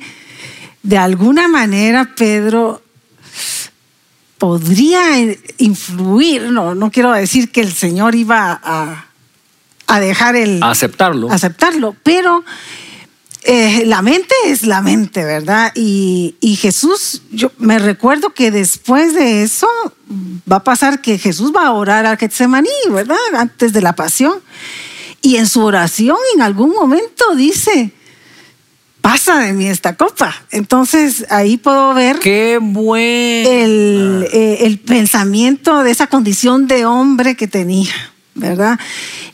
de 0.85 0.97
alguna 0.99 1.47
manera 1.47 2.13
Pedro 2.15 2.81
podría 4.37 5.01
influir, 5.57 6.43
no, 6.51 6.75
no 6.75 6.91
quiero 6.91 7.11
decir 7.11 7.51
que 7.51 7.61
el 7.61 7.73
Señor 7.73 8.13
iba 8.13 8.59
a, 8.63 9.07
a 9.87 9.99
dejar 9.99 10.35
el... 10.35 10.61
Aceptarlo. 10.61 11.31
aceptarlo, 11.31 11.95
pero 12.03 12.43
eh, 13.43 13.83
la 13.87 14.03
mente 14.03 14.35
es 14.45 14.63
la 14.67 14.83
mente, 14.83 15.23
¿verdad? 15.23 15.71
Y, 15.73 16.35
y 16.39 16.55
Jesús, 16.55 17.23
yo 17.31 17.51
me 17.57 17.79
recuerdo 17.79 18.29
que 18.31 18.51
después 18.51 19.15
de 19.15 19.41
eso 19.41 19.67
va 20.51 20.57
a 20.57 20.63
pasar 20.63 21.01
que 21.01 21.17
Jesús 21.17 21.51
va 21.55 21.65
a 21.65 21.71
orar 21.71 22.05
al 22.05 22.17
Getsemaní, 22.17 22.69
¿verdad? 22.91 23.17
Antes 23.35 23.73
de 23.73 23.81
la 23.81 23.93
pasión. 23.93 24.35
Y 25.23 25.37
en 25.37 25.47
su 25.47 25.63
oración 25.63 26.17
en 26.35 26.43
algún 26.43 26.73
momento 26.73 27.33
dice, 27.35 27.91
pasa 29.05 29.37
de 29.37 29.53
mí 29.53 29.67
esta 29.67 29.95
copa. 29.95 30.33
Entonces 30.49 31.27
ahí 31.29 31.57
puedo 31.57 31.93
ver 31.93 32.17
Qué 32.17 32.57
bueno. 32.59 33.47
el, 33.51 34.27
eh, 34.33 34.57
el 34.61 34.79
pensamiento 34.79 35.83
de 35.83 35.91
esa 35.91 36.07
condición 36.07 36.65
de 36.65 36.87
hombre 36.87 37.35
que 37.35 37.47
tenía, 37.47 37.93
¿verdad? 38.33 38.79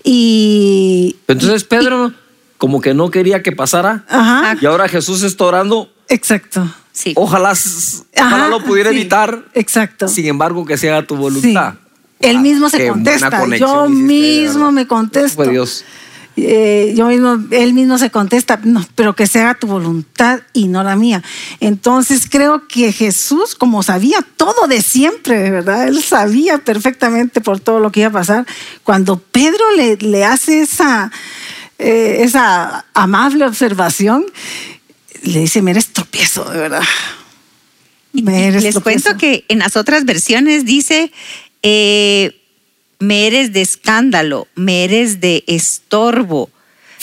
Y... 0.03 1.15
Entonces 1.25 1.63
Pedro 1.63 2.11
como 2.57 2.81
que 2.81 2.93
no 2.93 3.11
quería 3.11 3.41
que 3.41 3.53
pasara. 3.53 4.03
Ajá. 4.09 4.57
Y 4.59 4.65
ahora 4.65 4.89
Jesús 4.89 5.23
está 5.23 5.45
orando. 5.45 5.89
Exacto. 6.09 6.67
Sí. 6.91 7.13
Ojalá, 7.15 7.53
ojalá 7.53 8.35
Ajá, 8.43 8.47
lo 8.49 8.61
pudiera 8.65 8.89
sí, 8.89 8.97
evitar. 8.97 9.45
Exacto. 9.53 10.09
Sin 10.09 10.25
embargo, 10.25 10.65
que 10.65 10.77
se 10.77 10.89
haga 10.91 11.07
tu 11.07 11.15
Sí. 11.15 11.21
voluntad. 11.21 11.75
Él 12.19 12.39
mismo 12.39 12.69
se 12.69 12.77
qué 12.77 12.91
buena 12.91 13.29
contesta. 13.31 13.57
Yo 13.57 13.87
mismo 13.87 14.71
me 14.73 14.85
contesto. 14.85 15.37
Fue 15.37 15.47
Dios. 15.47 15.85
Eh, 16.37 16.93
yo 16.95 17.07
mismo, 17.07 17.37
él 17.51 17.73
mismo 17.73 17.97
se 17.97 18.09
contesta, 18.09 18.59
no, 18.63 18.85
pero 18.95 19.15
que 19.15 19.27
se 19.27 19.41
haga 19.41 19.55
tu 19.55 19.67
voluntad 19.67 20.39
y 20.53 20.67
no 20.67 20.81
la 20.83 20.95
mía. 20.95 21.21
Entonces 21.59 22.27
creo 22.29 22.67
que 22.67 22.93
Jesús, 22.93 23.55
como 23.55 23.83
sabía 23.83 24.25
todo 24.37 24.67
de 24.67 24.81
siempre, 24.81 25.51
¿verdad? 25.51 25.87
Él 25.87 26.01
sabía 26.01 26.57
perfectamente 26.59 27.41
por 27.41 27.59
todo 27.59 27.79
lo 27.79 27.91
que 27.91 28.01
iba 28.01 28.09
a 28.09 28.13
pasar. 28.13 28.47
Cuando 28.83 29.17
Pedro 29.19 29.63
le, 29.75 29.97
le 29.97 30.23
hace 30.23 30.61
esa, 30.61 31.11
eh, 31.77 32.17
esa 32.21 32.85
amable 32.93 33.45
observación, 33.45 34.25
le 35.23 35.39
dice, 35.41 35.61
me 35.61 35.71
eres 35.71 35.91
tropiezo, 35.91 36.45
de 36.49 36.59
verdad. 36.59 36.83
Me 38.13 38.47
eres 38.47 38.63
les 38.63 38.75
tropiezo". 38.75 39.03
cuento 39.03 39.19
que 39.19 39.45
en 39.49 39.59
las 39.59 39.75
otras 39.75 40.05
versiones 40.05 40.65
dice, 40.65 41.11
eh, 41.61 42.40
me 43.01 43.27
eres 43.27 43.51
de 43.51 43.61
escándalo, 43.61 44.47
me 44.55 44.85
eres 44.85 45.19
de 45.19 45.43
estorbo, 45.47 46.49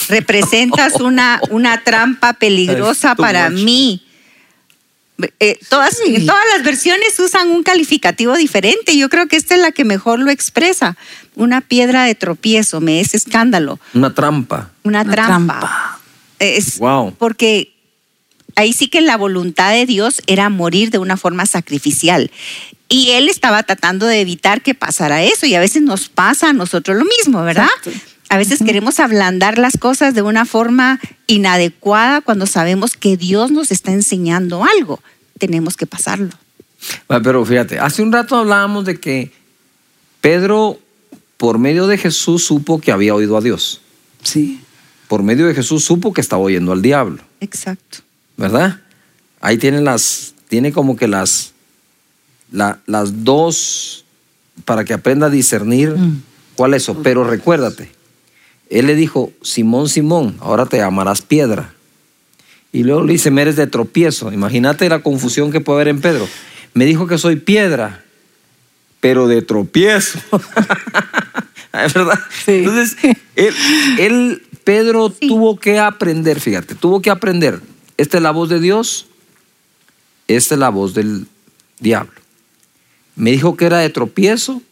representas 0.08 0.94
una, 1.00 1.40
una 1.50 1.82
trampa 1.84 2.32
peligrosa 2.32 3.14
para 3.14 3.50
much. 3.50 3.62
mí. 3.62 4.02
Eh, 5.40 5.58
todas, 5.68 5.96
Sí. 5.98 6.24
todas 6.24 6.44
las 6.54 6.62
versiones 6.64 7.18
usan 7.18 7.50
un 7.50 7.64
calificativo 7.64 8.37
diferente. 8.37 8.96
Yo 8.96 9.08
creo 9.08 9.26
que 9.26 9.37
esta 9.37 9.56
es 9.56 9.61
la 9.61 9.72
que 9.72 9.84
mejor 9.84 10.20
lo 10.20 10.30
expresa. 10.30 10.96
Una 11.34 11.61
piedra 11.61 12.04
de 12.04 12.14
tropiezo, 12.14 12.80
me 12.80 13.00
es 13.00 13.14
escándalo, 13.14 13.80
Una 13.94 14.14
trampa. 14.14 14.70
una, 14.84 15.02
Una 15.02 15.12
trampa. 15.12 15.58
trampa. 15.58 16.00
Es 16.38 16.78
Wow. 16.78 17.14
porque 17.18 17.72
ahí 18.54 18.72
sí 18.72 18.87
que 18.88 19.00
la 19.00 19.16
voluntad 19.16 19.72
de 19.72 19.87
Dios 19.87 20.22
era 20.28 20.48
morir 20.50 20.90
de 20.90 20.98
una 20.98 21.16
forma 21.16 21.46
sacrificial. 21.46 22.30
Y 22.88 23.11
él 23.11 23.29
estaba 23.29 23.62
tratando 23.62 24.07
de 24.07 24.20
evitar 24.20 24.62
que 24.62 24.74
pasara 24.74 25.22
eso. 25.22 25.46
Y 25.46 25.55
a 25.55 25.61
veces 25.61 25.83
nos 25.83 26.09
pasa 26.09 26.51
a 26.51 26.53
nosotros 26.53 26.96
lo 26.96 27.05
mismo, 27.05 27.42
¿verdad? 27.42 27.68
Exacto. 27.85 28.09
A 28.31 28.37
veces 28.37 28.62
queremos 28.62 29.01
ablandar 29.01 29.57
las 29.59 29.79
cosas 29.79 30.14
de 30.14 30.20
una 30.20 30.44
forma 30.44 31.01
inadecuada 31.27 32.20
cuando 32.20 32.46
sabemos 32.46 32.94
que 32.94 33.16
Dios 33.16 33.51
nos 33.51 33.70
está 33.70 33.92
enseñando 33.92 34.64
algo. 34.64 35.01
Tenemos 35.38 35.77
que 35.77 35.87
pasarlo. 35.87 36.31
Ah, 37.09 37.20
Pero 37.22 37.44
fíjate, 37.44 37.79
hace 37.79 38.03
un 38.03 38.12
rato 38.12 38.37
hablábamos 38.37 38.85
de 38.85 39.01
que 39.01 39.33
Pedro, 40.20 40.79
por 41.38 41.59
medio 41.59 41.87
de 41.87 41.96
Jesús, 41.96 42.44
supo 42.44 42.81
que 42.81 42.92
había 42.92 43.14
oído 43.14 43.37
a 43.37 43.40
Dios. 43.40 43.81
Sí. 44.22 44.61
Por 45.09 45.22
medio 45.22 45.46
de 45.46 45.55
Jesús 45.55 45.85
supo 45.85 46.12
que 46.12 46.20
estaba 46.20 46.42
oyendo 46.42 46.72
al 46.72 46.83
diablo. 46.83 47.22
Exacto. 47.40 48.01
¿verdad? 48.38 48.81
Ahí 49.40 49.59
tiene 49.59 49.83
las, 49.83 50.35
tiene 50.48 50.72
como 50.72 50.96
que 50.96 51.09
las, 51.09 51.53
la- 52.52 52.78
las 52.87 53.24
dos 53.24 54.04
para 54.64 54.84
que 54.84 54.92
aprenda 54.94 55.26
a 55.26 55.30
discernir 55.30 55.90
Mm. 55.90 56.22
cuál 56.56 56.74
es 56.74 56.82
eso. 56.82 57.00
Pero 57.02 57.24
recuérdate, 57.24 57.90
él 58.70 58.87
le 58.87 58.94
dijo, 58.94 59.32
Simón, 59.42 59.88
Simón, 59.88 60.37
ahora 60.40 60.66
te 60.66 60.78
llamarás 60.78 61.22
piedra. 61.22 61.74
Y 62.72 62.82
luego 62.84 63.02
le 63.04 63.12
dice, 63.14 63.30
me 63.30 63.42
eres 63.42 63.56
de 63.56 63.66
tropiezo. 63.66 64.30
Imagínate 64.32 64.88
la 64.88 65.00
confusión 65.02 65.50
que 65.50 65.61
puede 65.61 65.76
haber 65.78 65.88
en 65.88 66.00
Pedro. 66.00 66.28
Me 66.74 66.84
dijo 66.84 67.06
que 67.06 67.16
soy 67.16 67.37
piedra, 67.37 68.04
pero 69.00 69.26
de 69.26 69.40
tropiezo. 69.42 70.18
¿Es 71.72 71.94
verdad? 71.94 72.18
Sí. 72.44 72.52
Entonces, 72.52 72.96
él, 73.37 73.54
él, 73.98 74.42
Pedro 74.64 75.14
Sí. 75.18 75.28
tuvo 75.28 75.58
que 75.58 75.78
aprender, 75.78 76.40
fíjate, 76.40 76.74
tuvo 76.74 77.00
que 77.00 77.11
aprender. 77.11 77.61
Esta 77.96 78.18
es 78.18 78.22
la 78.22 78.32
voz 78.32 78.48
de 78.48 78.61
Dios, 78.61 79.06
esta 80.28 80.54
es 80.54 80.58
la 80.58 80.68
voz 80.68 80.92
del 80.94 81.26
diablo. 81.80 82.12
Me 83.18 83.33
dijo 83.33 83.57
que 83.57 83.66
era 83.66 83.78
de 83.78 83.90
tropiezo, 83.90 84.62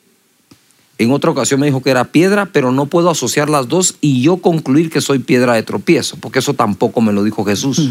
en 0.98 1.10
otra 1.10 1.30
ocasión 1.30 1.60
me 1.60 1.66
dijo 1.66 1.82
que 1.82 1.90
era 1.90 2.04
piedra, 2.04 2.46
pero 2.46 2.72
no 2.72 2.86
puedo 2.86 3.10
asociar 3.10 3.50
las 3.50 3.68
dos 3.68 3.96
y 4.00 4.22
yo 4.22 4.38
concluir 4.38 4.88
que 4.88 5.00
soy 5.00 5.18
piedra 5.18 5.54
de 5.54 5.62
tropiezo, 5.62 6.16
porque 6.16 6.38
eso 6.38 6.54
tampoco 6.54 7.00
me 7.00 7.12
lo 7.12 7.22
dijo 7.22 7.44
Jesús. 7.44 7.90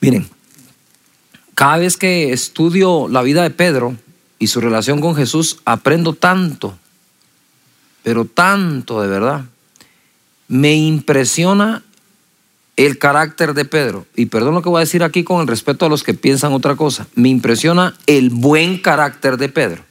Miren, 0.00 0.26
cada 1.54 1.76
vez 1.76 1.96
que 1.96 2.32
estudio 2.32 3.08
la 3.08 3.22
vida 3.22 3.42
de 3.42 3.50
Pedro 3.50 3.94
y 4.38 4.48
su 4.48 4.60
relación 4.60 5.00
con 5.00 5.14
Jesús, 5.14 5.58
aprendo 5.64 6.14
tanto, 6.14 6.76
pero 8.02 8.24
tanto 8.24 9.00
de 9.00 9.08
verdad. 9.08 9.44
Me 10.48 10.74
impresiona 10.74 11.84
el 12.84 12.98
carácter 12.98 13.54
de 13.54 13.64
Pedro. 13.64 14.06
Y 14.16 14.26
perdón 14.26 14.54
lo 14.54 14.62
que 14.62 14.68
voy 14.68 14.78
a 14.78 14.80
decir 14.80 15.02
aquí 15.02 15.24
con 15.24 15.40
el 15.40 15.46
respeto 15.46 15.86
a 15.86 15.88
los 15.88 16.02
que 16.02 16.14
piensan 16.14 16.52
otra 16.52 16.76
cosa. 16.76 17.06
Me 17.14 17.28
impresiona 17.28 17.94
el 18.06 18.30
buen 18.30 18.78
carácter 18.78 19.36
de 19.36 19.48
Pedro. 19.48 19.84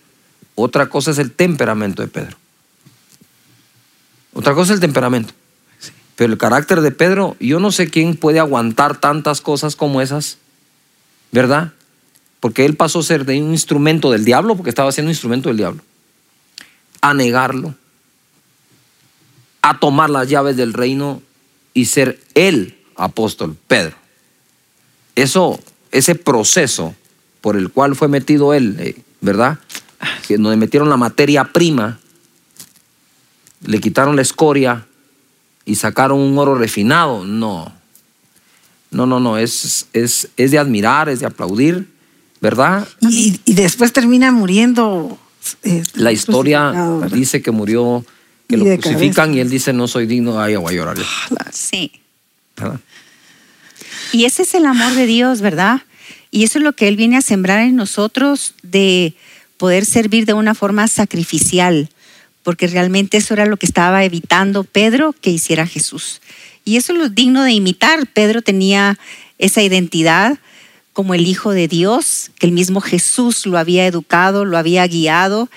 Otra 0.56 0.90
cosa 0.90 1.12
es 1.12 1.18
el 1.18 1.32
temperamento 1.32 2.02
de 2.02 2.08
Pedro. 2.08 2.38
Otra 4.34 4.54
cosa 4.54 4.74
es 4.74 4.78
el 4.78 4.82
temperamento. 4.82 5.34
Pero 6.16 6.34
el 6.34 6.40
carácter 6.40 6.82
de 6.82 6.92
Pedro, 6.92 7.36
yo 7.40 7.60
no 7.60 7.72
sé 7.72 7.90
quién 7.90 8.16
puede 8.16 8.40
aguantar 8.40 9.00
tantas 9.00 9.42
cosas 9.42 9.76
como 9.76 10.02
esas, 10.02 10.38
¿verdad? 11.32 11.74
Porque 12.40 12.66
él 12.66 12.76
pasó 12.76 13.00
a 13.00 13.04
ser 13.04 13.26
de 13.26 13.42
un 13.42 13.52
instrumento 13.52 14.12
del 14.12 14.26
diablo, 14.26 14.56
porque 14.56 14.70
estaba 14.70 14.92
siendo 14.92 15.08
un 15.08 15.14
instrumento 15.14 15.50
del 15.50 15.58
diablo, 15.58 15.82
a 17.02 17.14
negarlo, 17.14 17.76
a 19.62 19.80
tomar 19.80 20.10
las 20.10 20.28
llaves 20.28 20.58
del 20.58 20.74
reino 20.74 21.22
y 21.74 21.86
ser 21.86 22.20
el 22.36 22.81
apóstol 23.04 23.56
Pedro. 23.68 23.96
Eso 25.16 25.60
ese 25.92 26.16
proceso 26.16 26.96
por 27.42 27.58
el 27.58 27.70
cual 27.72 27.96
fue 27.96 28.08
metido 28.08 28.54
él, 28.54 28.76
eh, 28.80 28.96
¿verdad? 29.20 29.60
Que 30.28 30.38
donde 30.38 30.58
metieron 30.58 30.90
la 30.90 30.98
materia 30.98 31.44
prima, 31.46 32.00
le 33.66 33.80
quitaron 33.80 34.16
la 34.16 34.22
escoria 34.22 34.86
y 35.66 35.76
sacaron 35.76 36.20
un 36.20 36.38
oro 36.38 36.56
refinado. 36.56 37.26
No. 37.26 37.72
No, 38.92 39.06
no, 39.06 39.20
no. 39.20 39.38
Es, 39.38 39.88
es, 39.94 40.30
es 40.38 40.52
de 40.52 40.58
admirar, 40.60 41.10
es 41.10 41.20
de 41.20 41.26
aplaudir, 41.26 41.88
¿verdad? 42.42 42.88
Y, 43.02 43.40
y 43.46 43.54
después 43.54 43.94
termina 43.94 44.32
muriendo. 44.32 45.18
eh, 45.64 45.84
La 45.94 46.12
historia 46.12 46.74
dice 47.12 47.42
que 47.42 47.52
murió, 47.52 48.04
que 48.48 48.56
Y 48.56 48.60
lo 48.60 48.66
crucifican 48.66 49.14
cabeza. 49.28 49.34
y 49.38 49.40
él 49.40 49.50
dice, 49.50 49.74
no 49.74 49.88
soy 49.88 50.08
digno, 50.08 50.40
ay, 50.42 50.56
voy 50.56 50.74
a 50.74 50.78
llorar. 50.78 50.98
Sí. 51.52 51.92
¿verdad? 52.58 52.80
Y 54.12 54.26
ese 54.26 54.44
es 54.44 54.54
el 54.54 54.66
amor 54.66 54.94
de 54.94 55.06
Dios, 55.06 55.42
¿verdad? 55.42 55.82
Y 56.32 56.44
eso 56.44 56.60
es 56.60 56.64
lo 56.64 56.74
que 56.74 56.88
Él 56.88 56.96
viene 56.96 57.18
a 57.18 57.22
sembrar 57.22 57.60
en 57.62 57.76
nosotros 57.76 58.56
de 58.64 59.14
poder 59.58 59.86
servir 59.86 60.26
de 60.26 60.34
una 60.34 60.56
forma 60.56 60.88
sacrificial, 60.88 61.90
porque 62.44 62.68
realmente 62.68 63.18
eso 63.18 63.34
era 63.34 63.46
lo 63.46 63.58
que 63.58 63.66
estaba 63.66 64.04
evitando 64.04 64.64
Pedro 64.64 65.14
que 65.14 65.30
hiciera 65.30 65.68
Jesús. 65.68 66.22
Y 66.66 66.78
eso 66.78 66.94
es 66.94 67.00
lo 67.00 67.10
digno 67.10 67.44
de 67.44 67.52
imitar. 67.52 68.08
Pedro 68.08 68.42
tenía 68.42 68.98
esa 69.38 69.62
identidad 69.62 70.40
como 70.94 71.14
el 71.14 71.26
Hijo 71.26 71.52
de 71.52 71.68
Dios, 71.68 72.32
que 72.38 72.48
el 72.48 72.52
mismo 72.52 72.82
Jesús 72.82 73.46
lo 73.46 73.58
había 73.58 73.86
educado, 73.86 74.46
lo 74.46 74.58
había 74.58 74.86
guiado, 74.88 75.50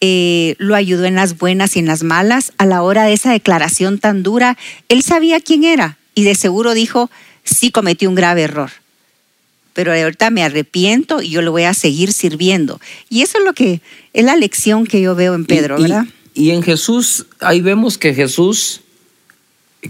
eh, 0.00 0.54
lo 0.58 0.74
ayudó 0.74 1.06
en 1.06 1.16
las 1.16 1.38
buenas 1.38 1.76
y 1.76 1.80
en 1.80 1.86
las 1.86 2.02
malas. 2.02 2.52
A 2.58 2.66
la 2.66 2.82
hora 2.82 3.04
de 3.04 3.14
esa 3.14 3.32
declaración 3.32 3.98
tan 3.98 4.22
dura, 4.22 4.56
él 4.88 5.02
sabía 5.02 5.40
quién 5.40 5.64
era 5.64 5.98
y 6.14 6.24
de 6.24 6.34
seguro 6.34 6.74
dijo, 6.74 7.10
sí 7.46 7.70
cometí 7.70 8.06
un 8.06 8.14
grave 8.14 8.42
error. 8.42 8.70
Pero 9.72 9.92
ahorita 9.92 10.30
me 10.30 10.42
arrepiento 10.42 11.20
y 11.22 11.30
yo 11.30 11.42
le 11.42 11.50
voy 11.50 11.64
a 11.64 11.74
seguir 11.74 12.12
sirviendo. 12.12 12.80
Y 13.10 13.22
eso 13.22 13.38
es 13.38 13.44
lo 13.44 13.52
que 13.52 13.80
es 14.12 14.24
la 14.24 14.36
lección 14.36 14.86
que 14.86 15.00
yo 15.00 15.14
veo 15.14 15.34
en 15.34 15.44
Pedro, 15.44 15.76
Y- 15.78 15.80
y- 15.80 15.82
¿verdad? 15.82 16.06
Y 16.34 16.50
en 16.50 16.62
Jesús, 16.62 17.26
ahí 17.40 17.60
vemos 17.62 17.96
que 17.98 18.12
Jesús, 18.14 18.82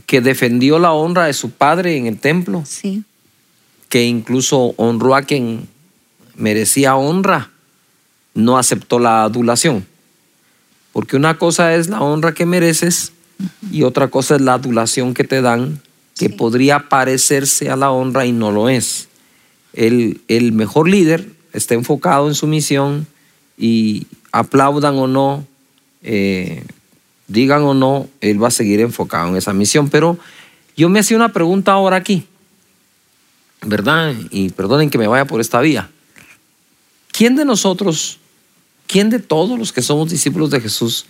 que 0.07 0.21
defendió 0.21 0.79
la 0.79 0.92
honra 0.92 1.27
de 1.27 1.33
su 1.33 1.51
padre 1.51 1.97
en 1.97 2.07
el 2.07 2.19
templo, 2.19 2.64
Sí, 2.66 3.03
que 3.88 4.05
incluso 4.05 4.75
honró 4.77 5.14
a 5.16 5.23
quien 5.23 5.69
merecía 6.35 6.97
honra, 6.97 7.51
no 8.35 8.59
aceptó 8.59 8.99
la 8.99 9.23
adulación. 9.25 9.87
Porque 10.92 11.16
una 11.16 11.38
cosa 11.38 11.75
es 11.75 11.88
la 11.88 12.01
honra 12.01 12.33
que 12.35 12.47
mereces 12.47 13.12
y 13.73 13.83
otra 13.83 14.09
cosa 14.09 14.37
es 14.37 14.40
la 14.40 14.55
adulación 14.55 15.14
que 15.14 15.25
te 15.25 15.40
dan, 15.40 15.81
que 16.16 16.29
Sí. 16.29 16.33
podría 16.33 16.88
parecerse 16.88 17.70
a 17.70 17.76
la 17.76 17.90
honra 17.90 18.26
y 18.26 18.33
no 18.33 18.50
lo 18.50 18.68
es. 18.68 19.09
El, 19.72 20.20
el 20.29 20.52
mejor 20.52 20.88
líder 20.88 21.29
está 21.52 21.74
enfocado 21.74 22.29
en 22.29 22.35
su 22.35 22.46
misión 22.46 23.07
y 23.59 24.07
aplaudan 24.33 24.96
o 24.96 25.07
no, 25.07 25.46
eh, 26.02 26.64
digan 27.29 27.62
o 27.62 27.74
no, 27.74 28.09
él 28.20 28.42
va 28.42 28.48
a 28.48 28.50
seguir 28.50 28.81
enfocado 28.81 29.29
en 29.29 29.37
esa 29.37 29.52
misión. 29.52 29.88
Pero 29.90 30.18
yo 30.76 30.88
me 30.88 31.00
hacía 31.00 31.16
una 31.16 31.33
pregunta 31.33 31.72
ahora 31.72 31.96
aquí. 31.96 32.26
¿verdad? 33.62 34.14
Y 34.31 34.50
perdonen 34.50 34.90
que 34.90 34.98
me 34.98 35.09
vaya 35.09 35.24
por 35.24 35.40
esta 35.40 35.61
vía. 35.61 35.90
¿Quién 37.11 37.37
de 37.37 37.44
nosotros, 37.44 38.18
quién 38.87 39.11
de 39.11 39.18
todos 39.18 39.59
los 39.59 39.72
que 39.72 39.83
somos 39.83 40.11
discípulos 40.11 40.50
de 40.50 40.61
Jesús 40.61 41.07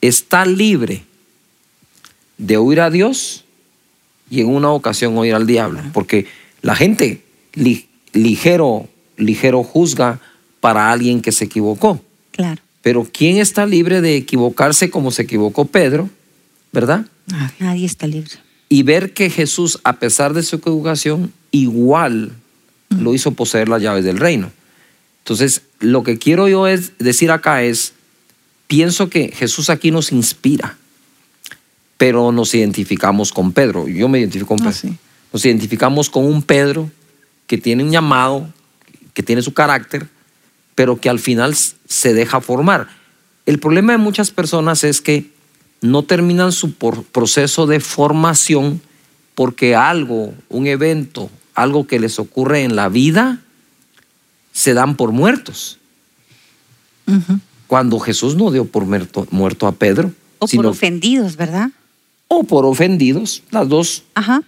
está 0.00 0.46
libre 0.46 1.04
de 2.38 2.56
oír 2.56 2.80
a 2.80 2.90
Dios 2.90 3.44
y 4.30 4.40
en 4.40 4.48
una 4.48 4.70
ocasión 4.70 5.16
oír 5.18 5.34
al 5.34 5.46
diablo? 5.46 5.80
Porque 5.92 6.26
la 6.62 6.74
gente 6.76 7.22
li- 7.54 7.86
ligero, 8.12 8.88
ligero 9.16 9.62
juzga 9.62 10.20
para 10.60 10.90
alguien 10.92 11.20
que 11.20 11.32
se 11.32 11.44
equivocó. 11.44 12.00
claro. 12.32 12.62
Pero 12.82 13.06
¿quién 13.12 13.36
está 13.36 13.66
libre 13.66 14.00
de 14.00 14.16
equivocarse 14.16 14.88
como 14.88 15.10
se 15.10 15.22
equivocó 15.22 15.66
Pedro? 15.66 16.08
¿Verdad? 16.72 17.04
Nadie 17.58 17.84
está 17.84 18.06
libre. 18.06 18.30
y 18.70 18.84
ver 18.84 19.12
que 19.12 19.28
Jesús, 19.28 19.78
a 19.84 19.98
pesar 19.98 20.32
de 20.32 20.42
su 20.42 20.56
equivocación, 20.56 21.30
igual 21.50 22.32
lo 22.88 23.12
hizo 23.12 23.32
poseer 23.32 23.68
las 23.68 23.82
llaves 23.82 24.04
del 24.04 24.16
reino. 24.18 24.50
Entonces, 25.18 25.60
lo 25.80 26.02
que 26.04 26.18
quiero 26.18 26.48
yo 26.48 26.66
es 26.66 26.92
decir 26.98 27.30
acá 27.30 27.62
es, 27.64 27.92
pienso 28.66 29.10
que 29.10 29.28
Jesús 29.28 29.68
aquí 29.68 29.90
nos 29.90 30.10
inspira, 30.10 30.78
pero 32.00 32.32
nos 32.32 32.54
identificamos 32.54 33.30
con 33.30 33.52
Pedro. 33.52 33.86
Yo 33.86 34.08
me 34.08 34.20
identifico 34.20 34.56
con 34.56 34.60
Ah, 34.60 34.70
Pedro. 34.70 34.78
sí. 34.78 34.96
Nos 35.34 35.44
identificamos 35.44 36.08
con 36.08 36.24
un 36.24 36.42
Pedro 36.42 36.90
que 37.46 37.58
tiene 37.58 37.84
un 37.84 37.90
llamado, 37.90 38.48
que 39.12 39.22
tiene 39.22 39.42
su 39.42 39.52
carácter, 39.52 40.08
pero 40.74 40.98
que 40.98 41.10
al 41.10 41.18
final 41.18 41.54
se 41.54 42.14
deja 42.14 42.40
formar. 42.40 42.88
El 43.44 43.58
problema 43.58 43.92
de 43.92 43.98
muchas 43.98 44.30
personas 44.30 44.82
es 44.82 45.02
que 45.02 45.30
no 45.82 46.02
terminan 46.02 46.52
su 46.52 46.72
proceso 46.72 47.66
de 47.66 47.80
formación 47.80 48.80
porque 49.34 49.76
algo, 49.76 50.32
un 50.48 50.68
evento, 50.68 51.28
algo 51.54 51.86
que 51.86 52.00
les 52.00 52.18
ocurre 52.18 52.62
en 52.62 52.76
la 52.76 52.88
vida, 52.88 53.42
se 54.52 54.72
dan 54.72 54.96
por 54.96 55.12
muertos. 55.12 55.78
Cuando 57.66 57.98
Jesús 57.98 58.36
no 58.36 58.50
dio 58.50 58.64
por 58.64 58.86
muerto, 58.86 59.26
muerto 59.30 59.66
a 59.66 59.72
Pedro, 59.72 60.12
O 60.38 60.46
por 60.48 60.64
ofendidos, 60.64 61.36
¿verdad? 61.36 61.72
O 62.32 62.44
por 62.44 62.64
ofendidos, 62.64 63.42
las 63.50 63.68
dos. 63.68 64.04
Ajá. 64.14 64.42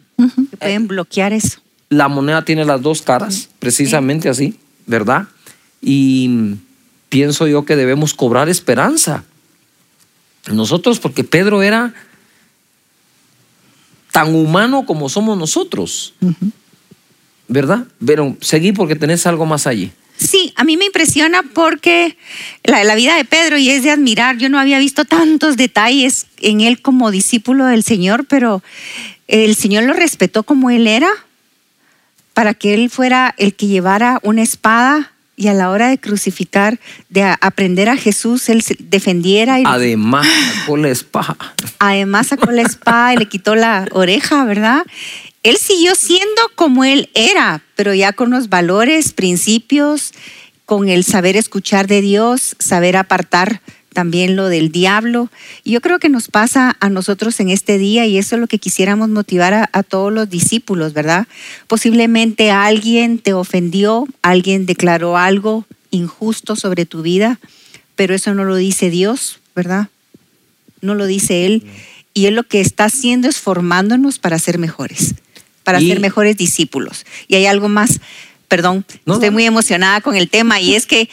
Pueden 0.61 0.87
bloquear 0.87 1.33
eso. 1.33 1.59
La 1.89 2.07
moneda 2.07 2.45
tiene 2.45 2.65
las 2.65 2.81
dos 2.81 3.03
caras, 3.03 3.49
precisamente 3.59 4.29
así, 4.29 4.57
¿verdad? 4.87 5.27
Y 5.83 6.55
pienso 7.09 7.49
yo 7.49 7.65
que 7.65 7.75
debemos 7.75 8.15
cobrar 8.15 8.49
esperanza. 8.49 9.25
Nosotros, 10.51 11.01
porque 11.01 11.25
Pedro 11.25 11.61
era 11.63 11.93
tan 14.13 14.33
humano 14.33 14.87
como 14.87 15.09
somos 15.09 15.37
nosotros, 15.37 16.15
¿verdad? 17.49 17.87
Pero 18.05 18.37
seguí 18.41 18.71
porque 18.73 18.95
tenés 18.95 19.27
algo 19.27 19.45
más 19.45 19.67
allí. 19.67 19.91
Sí, 20.23 20.53
a 20.57 20.65
mí 20.65 20.77
me 20.77 20.87
impresiona 20.87 21.43
porque 21.43 22.17
la, 22.65 22.85
la 22.85 22.95
vida 22.95 23.17
de 23.17 23.25
Pedro 23.25 23.59
y 23.59 23.71
es 23.71 23.83
de 23.83 23.91
admirar. 23.91 24.39
Yo 24.39 24.49
no 24.49 24.59
había 24.59 24.79
visto 24.79 25.05
tantos 25.05 25.57
detalles 25.57 26.27
en 26.41 26.61
él 26.61 26.81
como 26.81 27.11
discípulo 27.11 27.67
del 27.67 27.83
Señor, 27.83 28.25
pero 28.27 28.63
el 29.29 29.57
Señor 29.57 29.85
lo 29.85 29.93
respetó 29.95 30.43
como 30.43 30.71
él 30.71 30.87
era 30.87 31.11
para 32.35 32.55
que 32.55 32.75
él 32.75 32.91
fuera 32.91 33.35
el 33.37 33.55
que 33.55 33.67
llevara 33.67 34.19
una 34.23 34.43
espada 34.43 35.13
y 35.37 35.49
a 35.49 35.55
la 35.55 35.71
hora 35.71 35.89
de 35.89 35.99
crucificar, 35.99 36.79
de 37.09 37.23
aprender 37.41 37.89
a 37.89 37.97
Jesús, 37.97 38.49
él 38.49 38.63
se 38.63 38.77
defendiera 38.79 39.59
y 39.59 39.65
Además, 39.67 40.27
sacó 40.55 40.77
la 40.77 40.89
espada. 40.91 41.37
además 41.79 42.29
sacó 42.29 42.51
la 42.53 42.63
espada 42.63 43.15
y 43.15 43.17
le 43.17 43.27
quitó 43.27 43.55
la 43.55 43.87
oreja, 43.93 44.45
¿verdad? 44.45 44.85
Él 45.43 45.57
siguió 45.57 45.95
siendo 45.95 46.43
como 46.55 46.85
él 46.85 47.11
era, 47.15 47.63
pero 47.75 47.95
ya 47.95 48.13
con 48.13 48.31
los 48.31 48.49
valores, 48.49 49.13
principios, 49.13 50.13
con 50.65 50.89
el 50.89 51.05
saber 51.05 51.37
escuchar 51.37 51.87
de 51.87 52.01
Dios, 52.01 52.57
saber 52.59 52.97
apartar 52.97 53.61
también 53.93 54.37
lo 54.37 54.49
del 54.49 54.71
diablo. 54.71 55.31
Y 55.65 55.73
yo 55.73 55.81
creo 55.81 55.99
que 55.99 56.09
nos 56.09 56.29
pasa 56.29 56.77
a 56.81 56.89
nosotros 56.89 57.39
en 57.41 57.51
este 57.51 57.77
día 57.77 58.07
y 58.07 58.19
eso 58.19 58.37
es 58.37 58.41
lo 58.41 58.47
que 58.47 58.59
quisiéramos 58.59 59.09
motivar 59.09 59.53
a, 59.53 59.71
a 59.73 59.83
todos 59.83 60.13
los 60.13 60.31
discípulos, 60.31 60.93
¿verdad? 60.93 61.27
Posiblemente 61.67 62.51
alguien 62.51 63.19
te 63.19 63.35
ofendió, 63.35 64.07
alguien 64.23 64.65
declaró 64.65 65.19
algo 65.19 65.67
injusto 65.91 66.57
sobre 66.57 66.87
tu 66.87 67.03
vida, 67.03 67.39
pero 67.97 68.15
eso 68.15 68.33
no 68.33 68.45
lo 68.45 68.57
dice 68.57 68.89
Dios, 68.89 69.41
¿verdad? 69.55 69.89
no 70.83 70.95
lo 70.95 71.07
dice 71.07 71.47
él. 71.47 71.63
Y 72.13 72.27
él 72.27 72.35
lo 72.35 72.43
que 72.43 72.61
está 72.61 72.85
haciendo 72.85 73.29
es 73.29 73.39
formándonos 73.39 74.19
para 74.19 74.39
ser 74.39 74.59
mejores, 74.59 75.15
para 75.65 75.81
Y- 75.81 75.89
ser 75.89 76.01
mejores 76.01 76.37
discípulos. 76.37 77.05
Y 77.29 77.35
hay 77.37 77.47
algo 77.47 77.69
más, 77.69 78.01
perdón, 78.49 78.85
No, 79.07 79.15
estoy 79.15 79.29
no. 79.29 79.35
muy 79.35 79.45
emocionada 79.45 80.01
con 80.01 80.17
el 80.17 80.29
tema, 80.29 80.61
y 80.61 80.75
es 80.75 80.87
que 80.87 81.09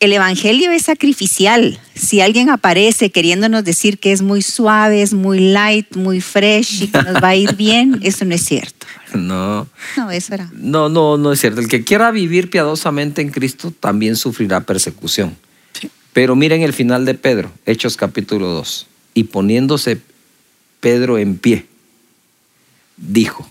el 0.00 0.12
Evangelio 0.12 0.72
es 0.72 0.82
sacrificial. 0.82 1.78
Si 1.94 2.20
alguien 2.20 2.50
aparece 2.50 3.10
queriéndonos 3.10 3.62
decir 3.62 3.98
que 4.00 4.10
es 4.10 4.20
muy 4.20 4.42
suave, 4.42 5.00
es 5.00 5.12
muy 5.12 5.38
light, 5.38 5.94
muy 5.94 6.20
fresh 6.20 6.82
y 6.82 6.86
que 6.88 7.02
nos 7.04 7.22
va 7.22 7.28
a 7.28 7.36
ir 7.36 7.54
bien, 7.54 8.00
eso 8.02 8.24
no 8.24 8.34
es 8.34 8.44
cierto. 8.44 8.84
No, 9.14 9.68
No, 9.96 10.10
eso 10.10 10.34
era. 10.34 10.50
no, 10.54 10.88
no, 10.88 11.18
no 11.18 11.32
es 11.32 11.38
cierto. 11.40 11.60
El 11.60 11.68
que 11.68 11.84
quiera 11.84 12.10
vivir 12.10 12.50
piadosamente 12.50 13.22
en 13.22 13.30
Cristo 13.30 13.72
también 13.78 14.16
sufrirá 14.16 14.62
persecución. 14.62 15.36
Sí. 15.78 15.88
Pero 16.12 16.34
miren 16.34 16.62
el 16.62 16.72
final 16.72 17.04
de 17.04 17.14
Pedro, 17.14 17.52
Hechos 17.64 17.96
capítulo 17.96 18.48
2. 18.48 18.86
Y 19.14 19.24
poniéndose 19.24 20.00
Pedro 20.80 21.16
en 21.18 21.36
pie, 21.38 21.66
dijo, 22.96 23.48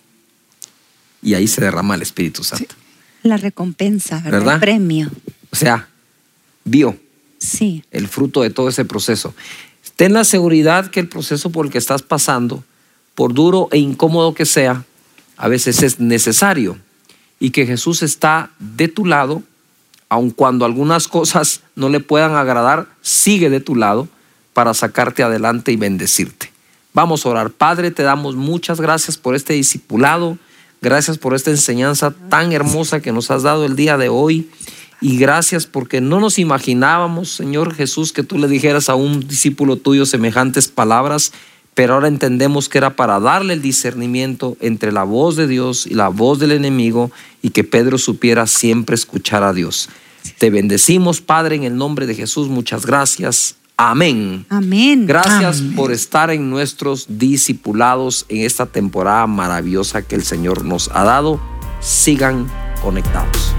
y 1.22 1.34
ahí 1.36 1.48
se 1.48 1.62
derrama 1.62 1.96
el 1.96 2.02
Espíritu 2.02 2.44
Santo. 2.44 2.76
La 3.24 3.38
recompensa, 3.38 4.16
¿verdad? 4.22 4.32
¿Verdad? 4.40 4.54
El 4.56 4.60
premio. 4.60 5.12
O 5.52 5.56
sea, 5.56 5.88
vio 6.64 6.98
Sí, 7.40 7.84
el 7.92 8.08
fruto 8.08 8.44
de 8.44 8.52
todo 8.52 8.70
ese 8.70 8.86
proceso. 8.86 9.34
Ten 9.96 10.14
la 10.14 10.24
seguridad 10.24 10.92
que 10.92 11.00
el 11.00 11.08
proceso 11.08 11.50
por 11.52 11.66
el 11.66 11.72
que 11.72 11.80
estás 11.80 12.04
pasando, 12.04 12.64
por 13.16 13.34
duro 13.34 13.68
e 13.72 13.80
incómodo 13.80 14.34
que 14.36 14.46
sea, 14.46 14.86
a 15.38 15.48
veces 15.48 15.82
es 15.82 16.00
necesario. 16.00 16.78
y 17.40 17.50
que 17.50 17.66
Jesús 17.66 18.04
está 18.04 18.52
de 18.60 18.88
tu 18.88 19.06
lado, 19.06 19.42
aun 20.10 20.30
cuando 20.30 20.64
algunas 20.66 21.08
cosas 21.08 21.62
no 21.76 21.90
le 21.90 22.00
puedan 22.00 22.36
agradar, 22.36 22.88
sigue 23.02 23.50
de 23.50 23.60
tu 23.60 23.76
lado 23.76 24.08
para 24.54 24.76
sacarte 24.76 25.24
adelante 25.24 25.72
y 25.72 25.76
bendecirte. 25.78 26.52
Vamos 26.94 27.26
a 27.26 27.30
orar. 27.30 27.50
Padre, 27.50 27.90
te 27.90 28.04
damos 28.04 28.36
muchas 28.36 28.80
gracias 28.80 29.18
por 29.18 29.34
este 29.34 29.54
discipulado. 29.54 30.38
Gracias 30.84 31.20
por 31.20 31.36
esta 31.36 31.52
enseñanza 31.52 32.10
tan 32.30 32.54
hermosa 32.54 33.02
que 33.02 33.12
nos 33.12 33.30
has 33.30 33.44
dado 33.44 33.66
el 33.66 33.76
día 33.76 33.98
de 33.98 34.10
hoy. 34.10 34.50
Y 35.00 35.18
gracias 35.18 35.68
porque 35.68 36.02
no 36.02 36.20
nos 36.20 36.40
imaginábamos, 36.40 37.32
Señor 37.32 37.76
Jesús, 37.76 38.12
que 38.12 38.24
tú 38.24 38.40
le 38.40 38.48
dijeras 38.48 38.90
a 38.90 38.96
un 38.96 39.28
discípulo 39.28 39.76
tuyo 39.76 40.08
semejantes 40.08 40.70
palabras, 40.70 41.34
pero 41.76 41.94
ahora 41.94 42.08
entendemos 42.08 42.68
que 42.68 42.80
era 42.80 42.96
para 42.96 43.20
darle 43.20 43.54
el 43.54 43.62
discernimiento 43.62 44.58
entre 44.60 44.92
la 44.92 45.04
voz 45.04 45.36
de 45.36 45.46
Dios 45.48 45.86
y 45.86 45.94
la 45.94 46.10
voz 46.10 46.40
del 46.40 46.52
enemigo 46.52 47.12
y 47.44 47.52
que 47.52 47.64
Pedro 47.64 48.00
supiera 48.00 48.48
siempre 48.48 48.96
escuchar 48.96 49.44
a 49.44 49.54
Dios. 49.54 49.88
Te 50.40 50.50
bendecimos, 50.50 51.22
Padre, 51.22 51.58
en 51.58 51.64
el 51.64 51.78
nombre 51.78 52.08
de 52.08 52.16
Jesús. 52.16 52.48
Muchas 52.48 52.88
gracias. 52.88 53.56
Amén. 53.90 54.46
Amén. 54.50 55.08
Gracias 55.08 55.60
Amén. 55.60 55.76
por 55.76 55.92
estar 55.92 56.30
en 56.30 56.52
nuestros 56.52 57.08
discipulados 57.10 58.26
en 58.30 58.46
esta 58.46 58.68
temporada 58.68 59.26
maravillosa 59.26 60.04
que 60.04 60.14
el 60.14 60.24
Señor 60.24 60.64
nos 60.64 60.92
ha 60.94 61.04
dado. 61.04 61.40
Sigan 61.80 62.46
conectados. 62.84 63.56